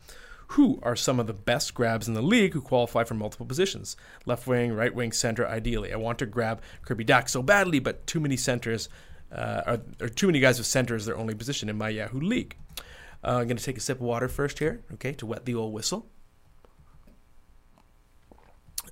who 0.52 0.80
are 0.82 0.96
some 0.96 1.20
of 1.20 1.26
the 1.26 1.34
best 1.34 1.74
grabs 1.74 2.08
in 2.08 2.14
the 2.14 2.22
league 2.22 2.54
who 2.54 2.62
qualify 2.62 3.04
for 3.04 3.12
multiple 3.12 3.44
positions? 3.44 3.98
Left 4.24 4.46
wing, 4.46 4.72
right 4.72 4.94
wing, 4.94 5.12
center, 5.12 5.46
ideally. 5.46 5.92
I 5.92 5.96
want 5.96 6.18
to 6.20 6.26
grab 6.26 6.62
Kirby 6.86 7.04
Dach 7.04 7.28
so 7.28 7.42
badly, 7.42 7.80
but 7.80 8.06
too 8.06 8.18
many 8.18 8.38
centers, 8.38 8.88
uh, 9.32 9.62
are, 9.66 9.80
or 10.00 10.08
too 10.08 10.26
many 10.26 10.40
guys 10.40 10.58
with 10.58 10.66
center 10.66 10.94
as 10.94 11.06
their 11.06 11.16
only 11.16 11.34
position 11.34 11.68
in 11.68 11.76
my 11.76 11.88
Yahoo 11.88 12.20
league. 12.20 12.56
Uh, 13.24 13.38
I'm 13.38 13.46
going 13.46 13.56
to 13.56 13.64
take 13.64 13.76
a 13.76 13.80
sip 13.80 13.98
of 13.98 14.02
water 14.02 14.28
first 14.28 14.58
here, 14.58 14.82
okay, 14.94 15.12
to 15.14 15.26
wet 15.26 15.44
the 15.44 15.54
old 15.54 15.72
whistle. 15.72 16.06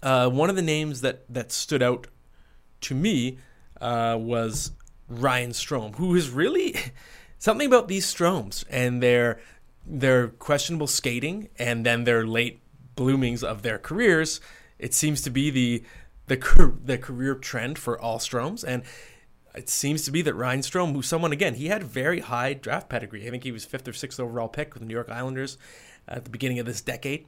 Uh, 0.03 0.29
one 0.29 0.51
of 0.51 0.57
the 0.57 0.63
names 0.63 1.01
that, 1.01 1.25
that 1.33 1.53
stood 1.53 1.83
out 1.83 2.07
to 2.83 2.95
me 2.95 3.39
uh, 3.81 4.17
was 4.21 4.73
Ryan 5.09 5.51
Strome, 5.51 5.97
who 5.97 6.15
is 6.15 6.31
really 6.31 6.77
something 7.39 7.67
about 7.67 7.89
these 7.89 8.07
Stromes 8.07 8.65
and 8.71 9.03
their 9.03 9.41
their 9.89 10.29
questionable 10.29 10.89
skating 10.89 11.49
and 11.61 11.87
then 11.87 12.03
their 12.03 12.27
late 12.27 12.61
bloomings 12.97 13.45
of 13.45 13.63
their 13.63 13.79
careers, 13.79 14.41
it 14.81 14.93
seems 14.93 15.23
to 15.23 15.31
be 15.31 15.51
the 15.51 15.83
the 16.27 16.75
the 16.85 16.99
career 16.99 17.35
trend 17.35 17.79
for 17.79 17.99
all 17.99 18.19
Stromes, 18.19 18.65
and 18.65 18.83
it 19.57 19.69
seems 19.69 20.03
to 20.05 20.11
be 20.11 20.23
that 20.23 20.35
Ryan 20.35 20.61
Strome, 20.61 20.93
who's 20.93 21.07
someone 21.07 21.33
again, 21.33 21.55
he 21.55 21.67
had 21.67 21.83
very 21.83 22.21
high 22.21 22.55
draft 22.55 22.89
pedigree. 22.89 23.27
I 23.27 23.31
think 23.31 23.43
he 23.43 23.53
was 23.53 23.65
fifth 23.65 23.89
or 23.89 23.93
sixth 23.93 24.21
overall 24.21 24.49
pick 24.49 24.75
with 24.75 24.83
the 24.83 24.87
New 24.87 24.95
York 24.95 25.11
Islanders 25.11 25.57
at 26.07 26.25
the 26.25 26.31
beginning 26.31 26.59
of 26.59 26.67
this 26.67 26.81
decade, 26.81 27.27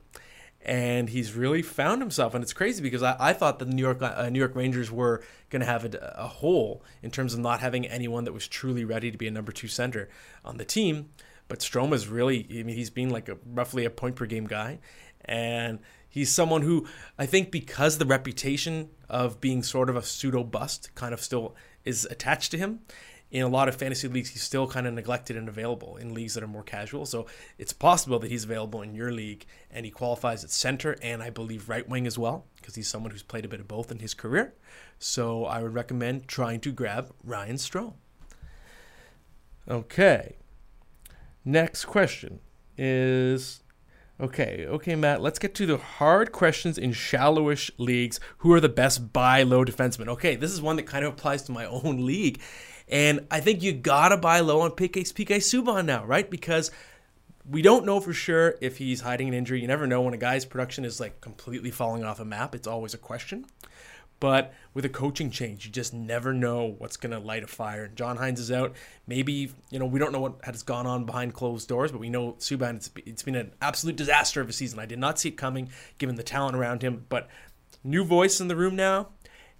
and 0.62 1.08
he's 1.08 1.34
really 1.34 1.62
found 1.62 2.02
himself. 2.02 2.34
And 2.34 2.42
it's 2.42 2.52
crazy 2.52 2.82
because 2.82 3.02
I, 3.02 3.16
I 3.18 3.32
thought 3.32 3.58
the 3.58 3.66
New 3.66 3.82
York 3.82 4.02
uh, 4.02 4.28
New 4.30 4.38
York 4.38 4.54
Rangers 4.54 4.90
were 4.90 5.22
going 5.50 5.60
to 5.60 5.66
have 5.66 5.84
a, 5.84 6.14
a 6.16 6.28
hole 6.28 6.84
in 7.02 7.10
terms 7.10 7.34
of 7.34 7.40
not 7.40 7.60
having 7.60 7.86
anyone 7.86 8.24
that 8.24 8.32
was 8.32 8.46
truly 8.46 8.84
ready 8.84 9.10
to 9.10 9.18
be 9.18 9.26
a 9.26 9.30
number 9.30 9.52
two 9.52 9.68
center 9.68 10.08
on 10.44 10.58
the 10.58 10.64
team. 10.64 11.08
But 11.48 11.60
Strome 11.60 11.94
is 11.94 12.08
really, 12.08 12.46
I 12.50 12.62
mean, 12.62 12.76
he's 12.76 12.90
been 12.90 13.08
like 13.08 13.28
a 13.30 13.38
roughly 13.46 13.86
a 13.86 13.90
point 13.90 14.16
per 14.16 14.26
game 14.26 14.46
guy. 14.46 14.80
And 15.24 15.78
he's 16.08 16.30
someone 16.30 16.62
who 16.62 16.86
I 17.18 17.26
think 17.26 17.50
because 17.50 17.98
the 17.98 18.06
reputation 18.06 18.90
of 19.08 19.40
being 19.40 19.62
sort 19.62 19.88
of 19.88 19.96
a 19.96 20.02
pseudo 20.02 20.44
bust 20.44 20.94
kind 20.94 21.14
of 21.14 21.20
still 21.22 21.54
is 21.88 22.06
attached 22.10 22.50
to 22.52 22.58
him. 22.58 22.80
In 23.30 23.42
a 23.42 23.48
lot 23.48 23.68
of 23.68 23.74
fantasy 23.74 24.08
leagues, 24.08 24.30
he's 24.30 24.42
still 24.42 24.66
kind 24.66 24.86
of 24.86 24.94
neglected 24.94 25.36
and 25.36 25.48
available 25.48 25.98
in 25.98 26.14
leagues 26.14 26.32
that 26.34 26.42
are 26.42 26.48
more 26.48 26.62
casual. 26.62 27.04
So 27.04 27.26
it's 27.58 27.74
possible 27.74 28.18
that 28.20 28.30
he's 28.30 28.44
available 28.44 28.80
in 28.80 28.94
your 28.94 29.12
league 29.12 29.44
and 29.70 29.84
he 29.84 29.90
qualifies 29.90 30.44
at 30.44 30.50
center 30.50 30.96
and 31.02 31.22
I 31.22 31.28
believe 31.28 31.68
right 31.68 31.86
wing 31.86 32.06
as 32.06 32.18
well 32.18 32.46
because 32.56 32.74
he's 32.74 32.88
someone 32.88 33.10
who's 33.10 33.22
played 33.22 33.44
a 33.44 33.48
bit 33.48 33.60
of 33.60 33.68
both 33.68 33.90
in 33.90 33.98
his 33.98 34.14
career. 34.14 34.54
So 34.98 35.44
I 35.44 35.62
would 35.62 35.74
recommend 35.74 36.26
trying 36.26 36.60
to 36.60 36.72
grab 36.72 37.12
Ryan 37.22 37.56
Strome. 37.56 37.94
Okay. 39.68 40.36
Next 41.44 41.84
question 41.84 42.40
is 42.78 43.62
Okay, 44.20 44.66
okay, 44.66 44.96
Matt. 44.96 45.22
Let's 45.22 45.38
get 45.38 45.54
to 45.56 45.66
the 45.66 45.76
hard 45.76 46.32
questions 46.32 46.76
in 46.76 46.92
shallowish 46.92 47.70
leagues. 47.78 48.18
Who 48.38 48.52
are 48.52 48.58
the 48.58 48.68
best 48.68 49.12
buy 49.12 49.44
low 49.44 49.64
defensemen? 49.64 50.08
Okay, 50.08 50.34
this 50.34 50.50
is 50.50 50.60
one 50.60 50.74
that 50.74 50.86
kind 50.86 51.04
of 51.04 51.12
applies 51.12 51.42
to 51.44 51.52
my 51.52 51.64
own 51.66 52.04
league, 52.04 52.40
and 52.88 53.26
I 53.30 53.38
think 53.38 53.62
you 53.62 53.72
gotta 53.72 54.16
buy 54.16 54.40
low 54.40 54.62
on 54.62 54.72
PK, 54.72 55.12
PK 55.12 55.36
Subban 55.36 55.84
now, 55.84 56.04
right? 56.04 56.28
Because 56.28 56.72
we 57.48 57.62
don't 57.62 57.86
know 57.86 58.00
for 58.00 58.12
sure 58.12 58.56
if 58.60 58.78
he's 58.78 59.02
hiding 59.02 59.28
an 59.28 59.34
injury. 59.34 59.60
You 59.60 59.68
never 59.68 59.86
know 59.86 60.02
when 60.02 60.14
a 60.14 60.18
guy's 60.18 60.44
production 60.44 60.84
is 60.84 60.98
like 60.98 61.20
completely 61.20 61.70
falling 61.70 62.02
off 62.02 62.18
a 62.18 62.24
map. 62.24 62.56
It's 62.56 62.66
always 62.66 62.94
a 62.94 62.98
question. 62.98 63.46
But 64.20 64.52
with 64.74 64.84
a 64.84 64.88
coaching 64.88 65.30
change, 65.30 65.64
you 65.64 65.70
just 65.70 65.94
never 65.94 66.32
know 66.34 66.74
what's 66.78 66.96
going 66.96 67.12
to 67.12 67.18
light 67.18 67.44
a 67.44 67.46
fire. 67.46 67.88
John 67.88 68.18
Hynes 68.18 68.38
is 68.38 68.50
out. 68.50 68.74
Maybe, 69.06 69.52
you 69.70 69.78
know, 69.78 69.86
we 69.86 69.98
don't 69.98 70.12
know 70.12 70.20
what 70.20 70.40
has 70.42 70.62
gone 70.62 70.86
on 70.86 71.04
behind 71.04 71.34
closed 71.34 71.68
doors, 71.68 71.92
but 71.92 72.00
we 72.00 72.10
know 72.10 72.32
Subban, 72.34 72.76
it's, 72.76 72.90
it's 73.06 73.22
been 73.22 73.36
an 73.36 73.52
absolute 73.62 73.96
disaster 73.96 74.40
of 74.40 74.48
a 74.48 74.52
season. 74.52 74.78
I 74.80 74.86
did 74.86 74.98
not 74.98 75.18
see 75.18 75.28
it 75.28 75.36
coming 75.36 75.70
given 75.98 76.16
the 76.16 76.22
talent 76.22 76.56
around 76.56 76.82
him. 76.82 77.06
But 77.08 77.28
new 77.84 78.04
voice 78.04 78.40
in 78.40 78.48
the 78.48 78.56
room 78.56 78.74
now 78.74 79.08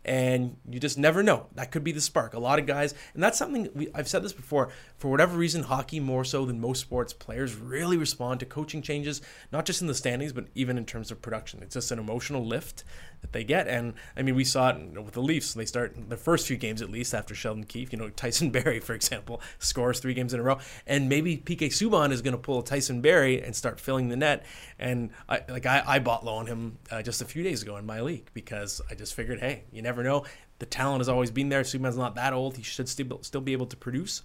and 0.09 0.57
you 0.69 0.81
just 0.81 0.97
never 0.97 1.23
know. 1.23 1.47
That 1.55 1.71
could 1.71 1.85
be 1.85 1.93
the 1.93 2.01
spark. 2.01 2.33
A 2.33 2.39
lot 2.39 2.59
of 2.59 2.67
guys, 2.67 2.95
and 3.15 3.23
that's 3.23 3.37
something 3.37 3.69
we, 3.75 3.89
I've 3.95 4.09
said 4.09 4.23
this 4.23 4.33
before. 4.33 4.71
For 4.97 5.11
whatever 5.11 5.37
reason, 5.37 5.65
hockey 5.65 6.01
more 6.01 6.25
so 6.25 6.47
than 6.47 6.61
most 6.61 6.81
sports, 6.81 7.13
players 7.13 7.55
really 7.55 7.97
respond 7.97 8.41
to 8.41 8.47
coaching 8.47 8.81
changes, 8.81 9.21
not 9.53 9.67
just 9.67 9.83
in 9.83 9.87
the 9.87 9.95
standings, 9.95 10.33
but 10.33 10.47
even 10.55 10.79
in 10.79 10.87
terms 10.87 11.11
of 11.11 11.21
production. 11.21 11.63
It's 11.63 11.75
just 11.75 11.93
an 11.93 11.99
emotional 11.99 12.45
lift 12.45 12.85
that 13.21 13.33
they 13.33 13.45
get, 13.45 13.69
and 13.69 13.95
I 14.17 14.23
mean, 14.23 14.35
we 14.35 14.45
saw 14.45 14.71
it 14.71 15.03
with 15.03 15.15
the 15.15 15.23
Leafs. 15.23 15.55
They 15.55 15.65
start 15.65 15.97
the 16.09 16.17
first 16.17 16.47
few 16.47 16.57
games 16.57 16.83
at 16.83 16.91
least 16.91 17.15
after 17.15 17.35
Sheldon 17.35 17.65
Keefe. 17.65 17.93
You 17.93 17.99
know, 17.99 18.09
Tyson 18.17 18.51
Barrie, 18.51 18.81
for 18.81 18.95
example, 18.95 19.41
scores 19.59 20.01
three 20.01 20.15
games 20.15 20.35
in 20.35 20.41
a 20.41 20.43
row, 20.43 20.59
and 20.87 21.09
maybe 21.09 21.37
PK 21.37 21.69
Subban 21.69 22.13
is 22.13 22.23
going 22.23 22.33
to 22.33 22.39
pull 22.39 22.63
Tyson 22.63 23.01
Barrie 23.01 23.43
and 23.43 23.55
start 23.55 23.81
filling 23.81 24.09
the 24.09 24.17
net. 24.17 24.45
And 24.79 25.11
I, 25.29 25.43
like 25.49 25.67
I, 25.67 25.83
I 25.87 25.99
bought 25.99 26.25
low 26.25 26.37
on 26.37 26.47
him 26.47 26.79
uh, 26.91 27.03
just 27.03 27.23
a 27.23 27.25
few 27.25 27.43
days 27.43 27.63
ago 27.63 27.77
in 27.77 27.87
my 27.87 28.01
league 28.01 28.31
because 28.35 28.81
I 28.91 28.95
just 28.95 29.15
figured, 29.15 29.41
hey, 29.41 29.65
you 29.73 29.83
never 29.83 30.03
know. 30.03 30.25
The 30.59 30.67
talent 30.67 31.01
has 31.01 31.09
always 31.09 31.31
been 31.31 31.49
there. 31.49 31.63
Subban's 31.63 31.97
not 31.97 32.15
that 32.17 32.33
old. 32.33 32.57
He 32.57 32.63
should 32.63 32.89
still 32.89 33.23
still 33.23 33.41
be 33.41 33.53
able 33.53 33.67
to 33.67 33.77
produce 33.77 34.23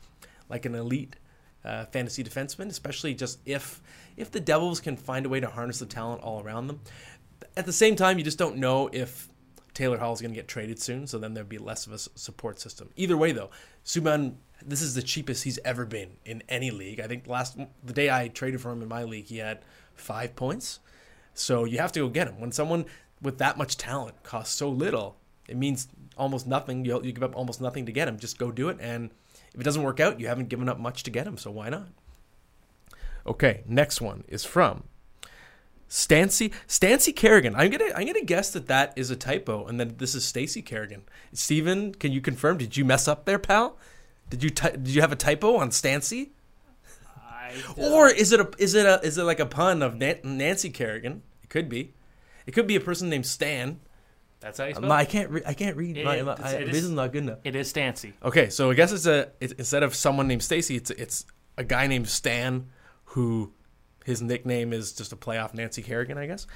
like 0.50 0.66
an 0.66 0.76
elite 0.76 1.16
uh, 1.66 1.86
fantasy 1.86 2.24
defenseman, 2.24 2.70
especially 2.70 3.14
just 3.14 3.40
if 3.46 3.82
if 4.16 4.32
the 4.32 4.40
Devils 4.40 4.80
can 4.80 4.96
find 4.96 5.26
a 5.26 5.30
way 5.30 5.40
to 5.40 5.48
harness 5.48 5.80
the 5.80 5.86
talent 5.86 6.22
all 6.22 6.42
around 6.44 6.68
them. 6.68 6.82
At 7.58 7.66
the 7.66 7.74
same 7.74 7.96
time, 7.96 8.18
you 8.18 8.24
just 8.24 8.38
don't 8.38 8.58
know 8.58 8.90
if 8.92 9.30
Taylor 9.74 9.98
Hall 9.98 10.14
is 10.14 10.22
going 10.22 10.32
to 10.32 10.36
get 10.36 10.48
traded 10.48 10.80
soon, 10.80 11.08
so 11.08 11.18
then 11.18 11.34
there'd 11.34 11.50
be 11.50 11.58
less 11.58 11.88
of 11.88 11.94
a 11.94 11.98
support 11.98 12.60
system. 12.60 12.90
Either 12.96 13.18
way, 13.18 13.32
though, 13.32 13.50
Subban, 13.86 14.36
this 14.64 14.82
is 14.82 14.94
the 14.94 15.02
cheapest 15.02 15.44
he's 15.44 15.60
ever 15.66 15.86
been 15.86 16.12
in 16.26 16.44
any 16.48 16.72
league. 16.72 17.00
I 17.00 17.08
think 17.08 17.28
last 17.28 17.58
the 17.84 17.94
day 17.94 18.10
I 18.10 18.28
traded 18.28 18.62
for 18.62 18.72
him 18.72 18.82
in 18.82 18.88
my 18.88 19.04
league, 19.04 19.26
he 19.26 19.38
had 19.38 19.60
five 19.96 20.36
points. 20.36 20.80
So 21.34 21.66
you 21.66 21.80
have 21.80 21.92
to 21.94 22.02
go 22.02 22.10
get 22.10 22.28
him. 22.28 22.40
When 22.40 22.52
someone 22.52 22.86
with 23.22 23.40
that 23.40 23.58
much 23.58 23.78
talent 23.78 24.22
costs 24.24 24.56
so 24.56 24.70
little, 24.70 25.18
it 25.48 25.58
means 25.58 25.88
almost 26.18 26.46
nothing. 26.46 26.86
You, 26.86 27.02
you 27.04 27.12
give 27.12 27.24
up 27.24 27.36
almost 27.36 27.60
nothing 27.60 27.86
to 27.88 27.92
get 27.92 28.08
him. 28.08 28.20
Just 28.20 28.38
go 28.38 28.52
do 28.52 28.70
it. 28.70 28.78
And 28.80 29.10
if 29.54 29.60
it 29.60 29.64
doesn't 29.64 29.84
work 29.84 30.00
out, 30.00 30.20
you 30.20 30.28
haven't 30.28 30.50
given 30.50 30.70
up 30.70 30.80
much 30.80 31.04
to 31.04 31.12
get 31.12 31.26
him. 31.26 31.38
So 31.38 31.50
why 31.52 31.70
not? 31.70 31.88
Okay, 33.26 33.64
next 33.66 34.02
one 34.02 34.24
is 34.28 34.44
from 34.44 34.84
Stancy 35.96 36.52
Stancy 36.66 37.14
Kerrigan. 37.14 37.54
I'm 37.56 37.70
gonna 37.70 37.92
I'm 37.96 38.08
gonna 38.08 38.24
guess 38.24 38.50
that 38.54 38.66
that 38.66 38.94
is 38.96 39.12
a 39.12 39.16
typo, 39.16 39.68
and 39.68 39.80
then 39.80 39.94
this 40.00 40.16
is 40.16 40.26
Stacy 40.26 40.64
Kerrigan. 40.64 41.04
Steven, 41.34 41.94
can 41.94 42.12
you 42.12 42.20
confirm? 42.20 42.58
Did 42.58 42.76
you 42.76 42.84
mess 42.84 43.08
up 43.08 43.26
there, 43.26 43.38
pal? 43.38 43.78
Did 44.28 44.42
you 44.42 44.50
ty- 44.50 44.72
did 44.72 44.88
you 44.90 45.02
have 45.02 45.12
a 45.12 45.16
typo 45.16 45.58
on 45.58 45.70
Stancy? 45.70 46.32
Or 47.78 48.10
is 48.10 48.32
it 48.32 48.40
a 48.40 48.50
is 48.58 48.74
it 48.74 48.88
a 48.88 49.00
is 49.04 49.20
it 49.20 49.24
like 49.24 49.40
a 49.40 49.46
pun 49.46 49.84
of 49.84 49.96
Nancy 49.96 50.72
Kerrigan? 50.72 51.22
It 51.44 51.52
could 51.52 51.70
be. 51.70 51.94
It 52.48 52.54
could 52.54 52.66
be 52.66 52.76
a 52.76 52.80
person 52.82 53.08
named 53.10 53.28
Stan. 53.28 53.80
That's 54.40 54.58
how 54.58 54.64
you 54.66 54.72
um, 54.72 54.76
spell 54.78 54.90
My, 54.90 54.98
I 54.98 55.06
can't. 55.06 55.30
Re- 55.30 55.44
I 55.46 55.54
can't 55.54 55.78
read. 55.78 55.96
It- 55.98 56.06
my, 56.06 56.16
it- 56.16 56.26
my, 56.26 56.34
I, 56.42 56.54
it 56.54 56.66
this 56.66 56.78
is- 56.78 56.86
is 56.86 56.90
not 56.90 57.12
good 57.12 57.22
enough. 57.24 57.38
It 57.44 57.56
is 57.56 57.70
Stancy. 57.70 58.14
Okay, 58.24 58.50
so 58.50 58.72
I 58.72 58.74
guess 58.74 58.92
it's 58.92 59.06
a 59.06 59.30
it's, 59.40 59.54
instead 59.54 59.84
of 59.84 59.94
someone 59.94 60.28
named 60.28 60.42
Stacy, 60.42 60.76
it's 60.76 60.90
it's 60.90 61.26
a 61.56 61.64
guy 61.64 61.86
named 61.86 62.10
Stan 62.10 62.70
who 63.14 63.54
his 64.04 64.22
nickname 64.22 64.74
is 64.74 64.94
just 64.94 65.12
a 65.12 65.16
play 65.16 65.38
off 65.38 65.54
Nancy 65.54 65.82
Kerrigan, 65.82 66.18
I 66.18 66.28
guess. 66.28 66.48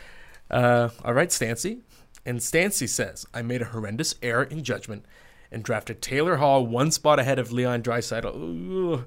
Uh, 0.50 0.90
all 1.04 1.14
right, 1.14 1.32
Stancy. 1.32 1.82
And 2.26 2.42
Stancy 2.42 2.88
says, 2.88 3.26
I 3.34 3.42
made 3.42 3.62
a 3.62 3.66
horrendous 3.66 4.16
error 4.22 4.44
in 4.44 4.64
judgment 4.64 5.06
and 5.52 5.64
drafted 5.64 6.02
Taylor 6.02 6.38
Hall 6.38 6.66
one 6.66 6.92
spot 6.92 7.20
ahead 7.20 7.40
of 7.40 7.52
Leon 7.52 7.84
Draisaitl. 7.84 9.06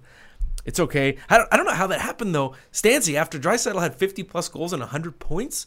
It's 0.64 0.80
okay. 0.80 1.16
I 1.28 1.38
don't, 1.38 1.48
I 1.52 1.56
don't 1.56 1.66
know 1.66 1.72
how 1.72 1.86
that 1.88 2.00
happened 2.00 2.34
though. 2.34 2.54
Stancy, 2.70 3.16
after 3.16 3.38
Draisaitl 3.38 3.80
had 3.80 3.94
50 3.94 4.22
plus 4.24 4.48
goals 4.48 4.72
and 4.72 4.80
100 4.80 5.18
points, 5.18 5.66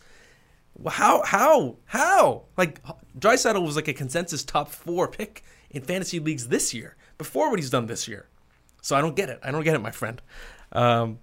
how 0.88 1.24
how 1.24 1.78
how 1.86 2.44
like 2.58 2.82
Draisaitl 3.18 3.64
was 3.64 3.76
like 3.76 3.88
a 3.88 3.94
consensus 3.94 4.44
top 4.44 4.70
four 4.70 5.08
pick 5.08 5.44
in 5.70 5.84
fantasy 5.84 6.20
leagues 6.20 6.48
this 6.48 6.74
year 6.74 6.96
before 7.18 7.50
what 7.50 7.60
he's 7.60 7.70
done 7.70 7.86
this 7.86 8.08
year. 8.08 8.28
So 8.82 8.96
I 8.96 9.02
don't 9.02 9.16
get 9.16 9.30
it. 9.30 9.40
I 9.44 9.52
don't 9.52 9.64
get 9.64 9.76
it, 9.76 9.82
my 9.82 9.92
friend. 9.92 10.22
Um, 10.72 11.20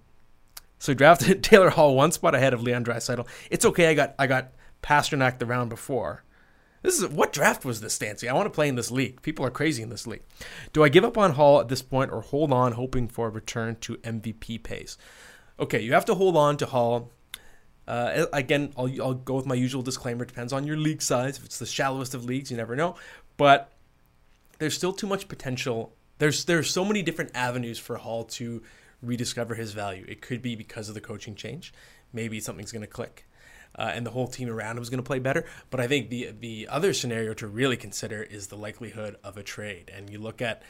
so 0.81 0.91
he 0.91 0.95
drafted 0.95 1.43
Taylor 1.43 1.69
Hall 1.69 1.93
one 1.93 2.11
spot 2.11 2.33
ahead 2.33 2.55
of 2.55 2.63
Leon 2.63 2.83
Draisaitl. 2.83 3.27
It's 3.51 3.65
okay. 3.65 3.89
I 3.89 3.93
got 3.93 4.15
I 4.17 4.25
got 4.25 4.51
Pastrnak 4.81 5.37
the 5.37 5.45
round 5.45 5.69
before. 5.69 6.23
This 6.81 6.99
is 6.99 7.07
what 7.07 7.31
draft 7.31 7.63
was 7.63 7.81
this, 7.81 7.93
Stancy? 7.93 8.27
I 8.27 8.33
want 8.33 8.47
to 8.47 8.49
play 8.49 8.67
in 8.67 8.73
this 8.73 8.89
league. 8.89 9.21
People 9.21 9.45
are 9.45 9.51
crazy 9.51 9.83
in 9.83 9.89
this 9.89 10.07
league. 10.07 10.23
Do 10.73 10.83
I 10.83 10.89
give 10.89 11.03
up 11.03 11.19
on 11.19 11.33
Hall 11.33 11.59
at 11.59 11.67
this 11.67 11.83
point 11.83 12.11
or 12.11 12.21
hold 12.21 12.51
on, 12.51 12.71
hoping 12.71 13.07
for 13.07 13.27
a 13.27 13.29
return 13.29 13.75
to 13.81 13.97
MVP 13.97 14.63
pace? 14.63 14.97
Okay, 15.59 15.79
you 15.79 15.93
have 15.93 16.05
to 16.05 16.15
hold 16.15 16.35
on 16.35 16.57
to 16.57 16.65
Hall. 16.65 17.11
Uh, 17.87 18.25
again, 18.33 18.73
I'll, 18.75 18.89
I'll 19.03 19.13
go 19.13 19.35
with 19.35 19.45
my 19.45 19.53
usual 19.53 19.83
disclaimer. 19.83 20.23
It 20.23 20.29
depends 20.29 20.51
on 20.51 20.65
your 20.65 20.77
league 20.77 21.03
size. 21.03 21.37
If 21.37 21.45
it's 21.45 21.59
the 21.59 21.67
shallowest 21.67 22.15
of 22.15 22.25
leagues, 22.25 22.49
you 22.49 22.57
never 22.57 22.75
know. 22.75 22.95
But 23.37 23.71
there's 24.57 24.75
still 24.75 24.93
too 24.93 25.07
much 25.07 25.27
potential. 25.27 25.93
There's 26.17 26.45
there's 26.45 26.71
so 26.71 26.83
many 26.83 27.03
different 27.03 27.29
avenues 27.35 27.77
for 27.77 27.97
Hall 27.97 28.23
to 28.23 28.63
rediscover 29.01 29.55
his 29.55 29.73
value. 29.73 30.05
It 30.07 30.21
could 30.21 30.41
be 30.41 30.55
because 30.55 30.89
of 30.89 30.95
the 30.95 31.01
coaching 31.01 31.35
change. 31.35 31.73
Maybe 32.13 32.39
something's 32.39 32.71
going 32.71 32.81
to 32.81 32.87
click. 32.87 33.27
Uh, 33.73 33.91
and 33.93 34.05
the 34.05 34.11
whole 34.11 34.27
team 34.27 34.49
around 34.49 34.77
him 34.77 34.83
is 34.83 34.89
going 34.89 35.01
to 35.01 35.07
play 35.07 35.19
better. 35.19 35.45
But 35.69 35.79
I 35.79 35.87
think 35.87 36.09
the 36.09 36.31
the 36.37 36.67
other 36.69 36.93
scenario 36.93 37.33
to 37.35 37.47
really 37.47 37.77
consider 37.77 38.21
is 38.21 38.47
the 38.47 38.57
likelihood 38.57 39.15
of 39.23 39.37
a 39.37 39.43
trade. 39.43 39.89
And 39.95 40.09
you 40.09 40.19
look 40.19 40.41
at 40.41 40.61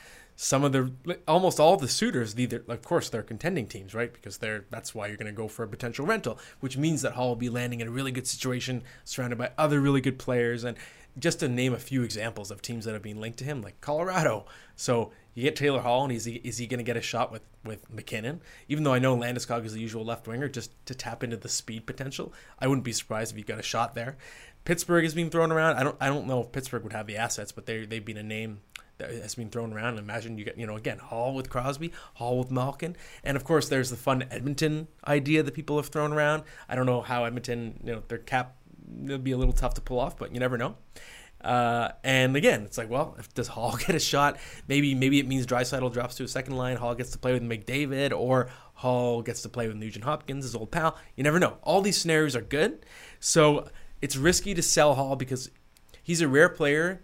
some 0.44 0.64
of 0.64 0.72
the 0.72 0.92
almost 1.28 1.60
all 1.60 1.78
the 1.78 1.88
suitors. 1.88 2.38
Either 2.38 2.64
of 2.68 2.82
course 2.82 3.10
they're 3.10 3.22
contending 3.22 3.68
teams, 3.68 3.94
right? 3.94 4.12
Because 4.12 4.40
they're 4.40 4.66
that's 4.72 4.96
why 4.96 5.06
you're 5.06 5.16
going 5.16 5.28
to 5.28 5.32
go 5.32 5.48
for 5.48 5.62
a 5.62 5.68
potential 5.68 6.04
rental, 6.04 6.40
which 6.62 6.78
means 6.78 7.04
that 7.04 7.14
Hall 7.14 7.30
will 7.30 7.36
be 7.36 7.48
landing 7.48 7.80
in 7.80 7.88
a 7.88 7.92
really 7.92 8.12
good 8.12 8.26
situation, 8.26 8.82
surrounded 9.04 9.38
by 9.38 9.52
other 9.56 9.80
really 9.80 10.02
good 10.02 10.18
players. 10.18 10.64
And 10.64 10.78
just 11.20 11.42
to 11.42 11.48
name 11.48 11.74
a 11.74 11.80
few 11.80 12.02
examples 12.02 12.50
of 12.50 12.60
teams 12.60 12.86
that 12.86 12.94
have 12.94 13.04
been 13.04 13.22
linked 13.22 13.38
to 13.38 13.46
him, 13.46 13.62
like 13.62 13.80
Colorado. 13.82 14.46
So 14.76 15.12
you 15.36 15.44
get 15.44 15.56
Taylor 15.56 15.82
Hall, 15.82 16.06
and 16.06 16.12
is 16.12 16.26
he 16.26 16.42
is 16.44 16.58
he 16.58 16.66
going 16.66 16.80
to 16.80 16.84
get 16.84 16.98
a 16.98 17.02
shot 17.02 17.32
with 17.32 17.44
with 17.64 17.88
MacKinnon? 17.94 18.42
Even 18.68 18.84
though 18.84 18.94
I 18.94 19.00
know 19.00 19.16
Landeskog 19.16 19.64
is 19.64 19.74
the 19.74 19.80
usual 19.80 20.04
left 20.04 20.28
winger, 20.28 20.50
just 20.50 20.72
to 20.88 20.96
tap 20.96 21.24
into 21.24 21.38
the 21.38 21.50
speed 21.50 21.86
potential, 21.86 22.34
I 22.58 22.68
wouldn't 22.68 22.86
be 22.86 22.94
surprised 22.94 23.32
if 23.32 23.38
he 23.38 23.44
got 23.44 23.60
a 23.60 23.64
shot 23.64 23.94
there. 23.94 24.18
Pittsburgh 24.66 25.04
has 25.04 25.14
been 25.14 25.30
thrown 25.30 25.52
around. 25.52 25.78
I 25.78 25.84
don't 25.84 25.98
I 26.02 26.08
don't 26.08 26.26
know 26.26 26.42
if 26.42 26.52
Pittsburgh 26.52 26.82
would 26.82 26.94
have 26.94 27.06
the 27.06 27.18
assets, 27.18 27.52
but 27.52 27.68
they 27.68 27.86
they've 27.86 28.04
been 28.04 28.18
a 28.18 28.24
name 28.24 28.62
that 29.10 29.22
has 29.22 29.36
been 29.36 29.50
thrown 29.50 29.74
around. 29.74 29.98
Imagine 29.98 30.38
you 30.38 30.46
get 30.46 30.58
you 30.58 30.68
know 30.68 30.76
again 30.76 31.00
Hall 31.00 31.34
with 31.34 31.50
Crosby, 31.50 31.92
Hall 32.16 32.38
with 32.40 32.52
Malkin, 32.52 32.96
and 33.24 33.38
of 33.38 33.44
course 33.44 33.70
there's 33.70 33.90
the 33.90 33.98
fun 33.98 34.24
Edmonton 34.32 34.88
idea 35.08 35.44
that 35.44 35.54
people 35.54 35.78
have 35.78 35.88
thrown 35.88 36.14
around. 36.14 36.44
I 36.70 36.76
don't 36.76 36.86
know 36.86 37.02
how 37.02 37.26
Edmonton 37.26 37.80
you 37.84 37.94
know 37.94 38.04
their 38.08 38.18
cap 38.18 38.56
it'll 39.06 39.18
be 39.18 39.32
a 39.32 39.38
little 39.38 39.54
tough 39.54 39.74
to 39.76 39.82
pull 39.82 40.00
off, 40.00 40.18
but 40.18 40.34
you 40.34 40.40
never 40.40 40.58
know. 40.58 40.76
Uh, 41.44 41.90
and 42.04 42.36
again, 42.36 42.62
it's 42.64 42.78
like, 42.78 42.90
well, 42.90 43.16
if 43.18 43.34
does 43.34 43.48
Hall 43.48 43.76
get 43.86 43.96
a 43.96 44.00
shot? 44.00 44.38
Maybe 44.68 44.94
maybe 44.94 45.20
it 45.20 45.28
means 45.28 45.46
Draisaitl 45.46 45.92
drops 45.92 46.16
to 46.16 46.24
a 46.24 46.28
second 46.28 46.56
line. 46.56 46.78
Hall 46.78 46.96
gets 46.96 47.12
to 47.12 47.18
play 47.18 47.34
with 47.34 47.44
McDavid, 47.44 48.18
or 48.18 48.50
Hall 48.76 49.22
gets 49.22 49.42
to 49.44 49.50
play 49.50 49.68
with 49.68 49.78
Nugent 49.78 50.06
Hopkins, 50.06 50.46
his 50.46 50.56
old 50.56 50.72
pal. 50.72 50.98
You 51.16 51.24
never 51.24 51.40
know. 51.40 51.58
All 51.64 51.82
these 51.82 51.98
scenarios 51.98 52.36
are 52.36 52.42
good, 52.42 52.86
so 53.20 53.70
it's 54.02 54.16
risky 54.16 54.54
to 54.54 54.62
sell 54.62 54.96
Hall 54.96 55.16
because 55.16 55.50
he's 56.04 56.22
a 56.22 56.28
rare 56.28 56.50
player 56.50 57.02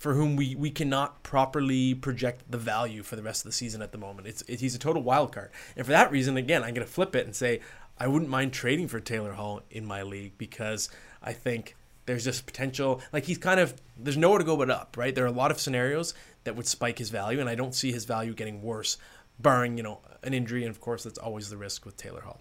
for 0.00 0.14
whom 0.14 0.34
we, 0.34 0.54
we 0.54 0.70
cannot 0.70 1.22
properly 1.22 1.92
project 1.92 2.50
the 2.50 2.56
value 2.56 3.02
for 3.02 3.16
the 3.16 3.22
rest 3.22 3.44
of 3.44 3.50
the 3.50 3.54
season 3.54 3.82
at 3.82 3.92
the 3.92 3.98
moment. 3.98 4.26
It's 4.26 4.40
it, 4.48 4.58
he's 4.58 4.74
a 4.74 4.78
total 4.78 5.02
wild 5.02 5.32
card, 5.32 5.50
and 5.76 5.84
for 5.84 5.92
that 5.92 6.10
reason, 6.10 6.38
again, 6.38 6.64
I'm 6.64 6.72
going 6.72 6.86
to 6.86 6.92
flip 6.92 7.14
it 7.14 7.26
and 7.26 7.36
say 7.36 7.60
I 7.98 8.08
wouldn't 8.08 8.30
mind 8.30 8.54
trading 8.54 8.88
for 8.88 8.98
Taylor 8.98 9.34
Hall 9.34 9.60
in 9.70 9.84
my 9.84 10.02
league 10.02 10.32
because 10.38 10.88
I 11.22 11.34
think 11.34 11.76
there's 12.06 12.24
just 12.24 12.46
potential. 12.46 13.02
Like 13.12 13.24
he's 13.26 13.36
kind 13.36 13.60
of 13.60 13.74
there's 13.98 14.16
nowhere 14.16 14.38
to 14.38 14.44
go 14.44 14.56
but 14.56 14.70
up, 14.70 14.96
right? 14.96 15.14
There 15.14 15.24
are 15.24 15.28
a 15.28 15.32
lot 15.32 15.50
of 15.50 15.60
scenarios 15.60 16.14
that 16.44 16.56
would 16.56 16.66
spike 16.66 16.98
his 16.98 17.10
value, 17.10 17.38
and 17.38 17.48
I 17.48 17.54
don't 17.54 17.74
see 17.74 17.92
his 17.92 18.06
value 18.06 18.32
getting 18.32 18.62
worse, 18.62 18.96
barring 19.38 19.76
you 19.76 19.82
know 19.82 20.00
an 20.22 20.32
injury, 20.32 20.64
and 20.64 20.70
of 20.70 20.80
course 20.80 21.04
that's 21.04 21.18
always 21.18 21.50
the 21.50 21.58
risk 21.58 21.84
with 21.84 21.98
Taylor 21.98 22.22
Hall. 22.22 22.40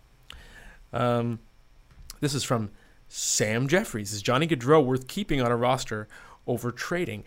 Um, 0.94 1.40
this 2.22 2.34
is 2.34 2.46
from 2.46 2.72
Sam 3.10 3.68
Jeffries. 3.68 4.14
Is 4.14 4.22
Johnny 4.22 4.48
Gaudreau 4.48 4.84
worth 4.84 5.10
keeping 5.10 5.42
on 5.42 5.52
a 5.52 5.58
roster 5.58 6.08
over 6.48 6.72
trading? 6.72 7.26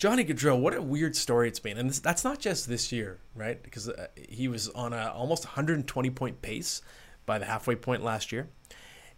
Johnny 0.00 0.24
Gaudreau, 0.24 0.58
what 0.58 0.74
a 0.74 0.80
weird 0.80 1.14
story 1.14 1.46
it's 1.46 1.60
been, 1.60 1.76
and 1.76 1.90
this, 1.90 1.98
that's 1.98 2.24
not 2.24 2.38
just 2.38 2.66
this 2.66 2.90
year, 2.90 3.20
right? 3.34 3.62
Because 3.62 3.86
uh, 3.86 4.06
he 4.16 4.48
was 4.48 4.70
on 4.70 4.94
a 4.94 5.12
almost 5.14 5.44
120 5.44 6.08
point 6.08 6.40
pace 6.40 6.80
by 7.26 7.38
the 7.38 7.44
halfway 7.44 7.76
point 7.76 8.02
last 8.02 8.32
year, 8.32 8.48